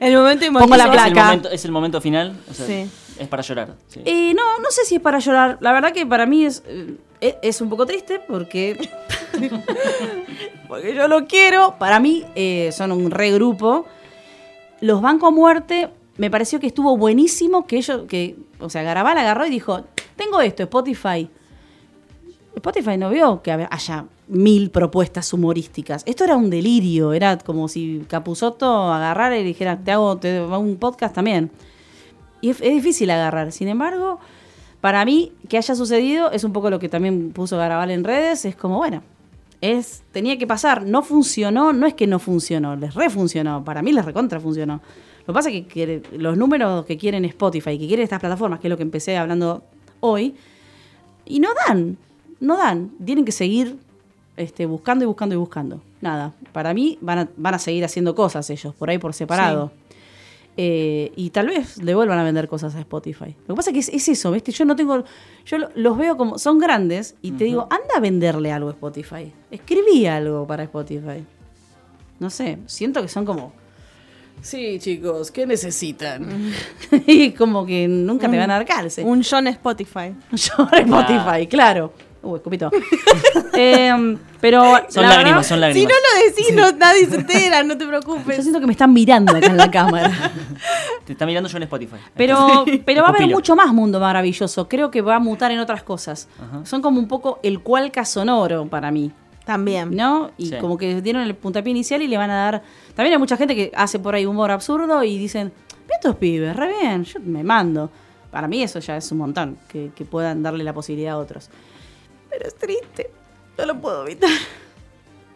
el 0.00 0.14
momento 0.16 0.46
Pongo 0.52 0.76
la 0.76 0.84
emotivo. 0.84 0.94
Es 0.94 1.06
el, 1.06 1.12
placa. 1.12 1.24
momento, 1.26 1.50
es 1.50 1.64
el 1.64 1.72
momento 1.72 2.00
final, 2.00 2.36
o 2.50 2.54
sea, 2.54 2.66
Sí. 2.66 2.90
es 3.18 3.28
para 3.28 3.42
llorar. 3.42 3.74
sí. 3.88 4.00
Eh, 4.04 4.34
no, 4.34 4.58
no 4.58 4.70
sé 4.70 4.84
si 4.84 4.96
es 4.96 5.00
para 5.00 5.18
llorar, 5.18 5.58
la 5.60 5.72
verdad 5.72 5.92
que 5.92 6.06
para 6.06 6.26
mí 6.26 6.44
es, 6.44 6.62
eh, 6.66 6.96
es, 7.20 7.34
es 7.42 7.60
un 7.60 7.70
poco 7.70 7.86
triste 7.86 8.20
porque, 8.26 8.88
porque 10.68 10.94
yo 10.94 11.08
lo 11.08 11.26
quiero, 11.26 11.76
para 11.78 12.00
mí 12.00 12.24
eh, 12.34 12.70
son 12.72 12.92
un 12.92 13.10
regrupo. 13.10 13.86
Los 14.80 15.00
banco 15.00 15.28
a 15.28 15.30
muerte, 15.30 15.88
me 16.16 16.30
pareció 16.30 16.60
que 16.60 16.66
estuvo 16.66 16.96
buenísimo 16.96 17.66
que 17.66 17.76
ellos, 17.76 18.02
que, 18.08 18.36
o 18.60 18.70
sea, 18.70 18.82
Garabal 18.82 19.18
agarró 19.18 19.46
y 19.46 19.50
dijo, 19.50 19.84
tengo 20.16 20.40
esto, 20.40 20.62
Spotify. 20.62 21.28
Spotify 22.54 22.96
no 22.96 23.10
vio 23.10 23.42
que 23.42 23.50
haya 23.50 24.06
mil 24.28 24.70
propuestas 24.70 25.32
humorísticas. 25.32 26.02
Esto 26.06 26.24
era 26.24 26.36
un 26.36 26.50
delirio, 26.50 27.12
era 27.12 27.36
como 27.38 27.68
si 27.68 28.04
Capuzotto 28.08 28.92
agarrara 28.92 29.38
y 29.38 29.44
dijera, 29.44 29.76
te 29.76 29.90
hago, 29.92 30.16
te 30.16 30.38
hago 30.38 30.58
un 30.58 30.76
podcast 30.76 31.14
también. 31.14 31.50
Y 32.40 32.50
es, 32.50 32.60
es 32.60 32.72
difícil 32.72 33.10
agarrar. 33.10 33.52
Sin 33.52 33.68
embargo, 33.68 34.20
para 34.80 35.04
mí, 35.04 35.32
que 35.48 35.56
haya 35.56 35.74
sucedido 35.74 36.30
es 36.30 36.44
un 36.44 36.52
poco 36.52 36.70
lo 36.70 36.78
que 36.78 36.88
también 36.88 37.32
puso 37.32 37.56
Garabal 37.56 37.90
en 37.90 38.04
redes. 38.04 38.44
Es 38.44 38.54
como, 38.54 38.78
bueno, 38.78 39.02
es, 39.60 40.02
tenía 40.12 40.38
que 40.38 40.46
pasar. 40.46 40.86
No 40.86 41.02
funcionó, 41.02 41.72
no 41.72 41.86
es 41.86 41.94
que 41.94 42.06
no 42.06 42.18
funcionó, 42.18 42.76
les 42.76 42.94
refuncionó. 42.94 43.64
Para 43.64 43.82
mí 43.82 43.92
les 43.92 44.04
recontra 44.04 44.38
funcionó. 44.40 44.80
Lo 45.26 45.32
que 45.32 45.36
pasa 45.38 45.50
es 45.50 45.66
que, 45.66 45.66
que 45.66 46.02
los 46.18 46.36
números 46.36 46.84
que 46.84 46.96
quieren 46.98 47.24
Spotify, 47.24 47.78
que 47.78 47.86
quieren 47.86 48.04
estas 48.04 48.20
plataformas, 48.20 48.60
que 48.60 48.66
es 48.66 48.70
lo 48.70 48.76
que 48.76 48.82
empecé 48.82 49.16
hablando 49.16 49.62
hoy, 50.00 50.34
y 51.24 51.40
no 51.40 51.48
dan, 51.66 51.96
no 52.40 52.56
dan. 52.58 52.90
Tienen 53.04 53.24
que 53.24 53.32
seguir 53.32 53.76
este, 54.36 54.66
buscando 54.66 55.04
y 55.04 55.06
buscando 55.06 55.34
y 55.34 55.38
buscando. 55.38 55.80
Nada, 56.02 56.34
para 56.52 56.74
mí 56.74 56.98
van 57.00 57.18
a, 57.20 57.28
van 57.38 57.54
a 57.54 57.58
seguir 57.58 57.84
haciendo 57.84 58.14
cosas 58.14 58.50
ellos, 58.50 58.74
por 58.74 58.90
ahí 58.90 58.98
por 58.98 59.14
separado. 59.14 59.72
Eh, 60.56 61.10
y 61.16 61.30
tal 61.30 61.48
vez 61.48 61.82
le 61.82 61.94
vuelvan 61.96 62.18
a 62.18 62.22
vender 62.22 62.46
cosas 62.46 62.74
a 62.76 62.80
Spotify. 62.80 63.34
Lo 63.48 63.54
que 63.54 63.56
pasa 63.56 63.70
es 63.70 63.74
que 63.74 63.80
es, 63.80 63.88
es 63.88 64.08
eso, 64.08 64.30
¿viste? 64.30 64.52
Yo 64.52 64.64
no 64.64 64.76
tengo. 64.76 65.02
Yo 65.46 65.58
lo- 65.58 65.70
los 65.74 65.96
veo 65.98 66.16
como. 66.16 66.38
Son 66.38 66.58
grandes 66.60 67.16
y 67.22 67.32
te 67.32 67.44
digo, 67.44 67.62
anda 67.70 67.96
a 67.96 68.00
venderle 68.00 68.52
algo 68.52 68.68
a 68.68 68.72
Spotify. 68.72 69.32
Escribí 69.50 70.06
algo 70.06 70.46
para 70.46 70.62
Spotify. 70.64 71.24
No 72.20 72.30
sé, 72.30 72.58
siento 72.66 73.02
que 73.02 73.08
son 73.08 73.24
como. 73.24 73.52
Sí, 74.44 74.78
chicos, 74.78 75.30
¿qué 75.30 75.46
necesitan? 75.46 76.52
y 77.06 77.30
como 77.32 77.64
que 77.64 77.88
nunca 77.88 78.30
te 78.30 78.36
van 78.36 78.50
a 78.50 78.54
dar 78.56 78.66
calce. 78.66 79.02
Un 79.02 79.22
John 79.28 79.46
Spotify. 79.46 80.14
Yo 80.32 80.68
Spotify, 80.70 81.46
claro. 81.48 81.94
Uy, 82.22 82.36
escupito. 82.36 82.70
Em, 83.56 84.18
pero. 84.40 84.62
Son 84.88 85.02
la 85.04 85.10
lágrimas, 85.10 85.24
verdad- 85.36 85.42
son 85.48 85.56
Si 85.56 85.60
lágrimas. 85.60 85.92
no 85.92 86.18
lo 86.18 86.26
decís, 86.26 86.54
no, 86.54 86.72
nadie 86.72 87.06
se 87.06 87.16
entera, 87.16 87.62
no 87.62 87.78
te 87.78 87.84
Yo 87.84 87.88
preocupes. 87.90 88.42
siento 88.42 88.60
que 88.60 88.66
me 88.66 88.72
están 88.72 88.92
mirando 88.92 89.34
acá 89.36 89.46
en 89.46 89.56
la 89.56 89.70
cámara. 89.70 90.32
Te 91.06 91.12
está 91.12 91.24
mirando 91.24 91.48
yo 91.48 91.56
en 91.58 91.62
Spotify. 91.62 91.96
Pero, 92.16 92.64
pero 92.84 93.02
va 93.02 93.08
a 93.08 93.10
haber 93.12 93.28
mucho 93.28 93.54
más 93.56 93.72
mundo 93.72 94.00
maravilloso. 94.00 94.68
Creo 94.68 94.90
que 94.90 95.00
va 95.02 95.16
a 95.16 95.18
mutar 95.20 95.52
en 95.52 95.58
otras 95.60 95.82
cosas. 95.84 96.28
Ajá. 96.38 96.66
Son 96.66 96.82
como 96.82 96.98
un 96.98 97.06
poco 97.08 97.38
el 97.42 97.60
cualca 97.60 98.04
sonoro 98.04 98.66
para 98.66 98.90
mí. 98.90 99.12
También. 99.44 99.94
¿No? 99.94 100.30
Y 100.38 100.46
Sí. 100.46 100.56
como 100.58 100.78
que 100.78 101.00
dieron 101.02 101.22
el 101.22 101.34
puntapié 101.34 101.70
inicial 101.70 102.00
y 102.02 102.06
le 102.08 102.16
van 102.16 102.30
a 102.30 102.36
dar. 102.36 102.62
También 102.94 103.12
hay 103.12 103.18
mucha 103.18 103.36
gente 103.36 103.54
que 103.54 103.70
hace 103.74 103.98
por 103.98 104.14
ahí 104.14 104.24
humor 104.26 104.50
absurdo 104.50 105.02
y 105.04 105.18
dicen: 105.18 105.52
"Ve 105.86 105.94
estos 105.94 106.16
pibes, 106.16 106.56
re 106.56 106.68
bien, 106.80 107.04
yo 107.04 107.20
me 107.20 107.44
mando. 107.44 107.90
Para 108.30 108.48
mí 108.48 108.62
eso 108.62 108.78
ya 108.80 108.96
es 108.96 109.12
un 109.12 109.18
montón, 109.18 109.58
que, 109.68 109.90
que 109.94 110.04
puedan 110.04 110.42
darle 110.42 110.64
la 110.64 110.72
posibilidad 110.72 111.14
a 111.14 111.18
otros. 111.18 111.50
Pero 112.30 112.46
es 112.48 112.54
triste. 112.56 113.10
No 113.58 113.66
lo 113.66 113.80
puedo 113.80 114.04
evitar. 114.06 114.30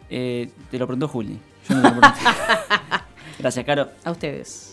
Eh, 0.09 0.49
te 0.71 0.77
lo 0.79 0.87
preguntó 0.87 1.07
Juli. 1.07 1.39
Yo 1.69 1.75
no 1.75 1.81
te 1.83 1.87
lo 1.95 1.99
pregunté. 2.01 2.19
Gracias, 3.39 3.65
Caro. 3.65 3.89
A 4.03 4.11
ustedes. 4.11 4.68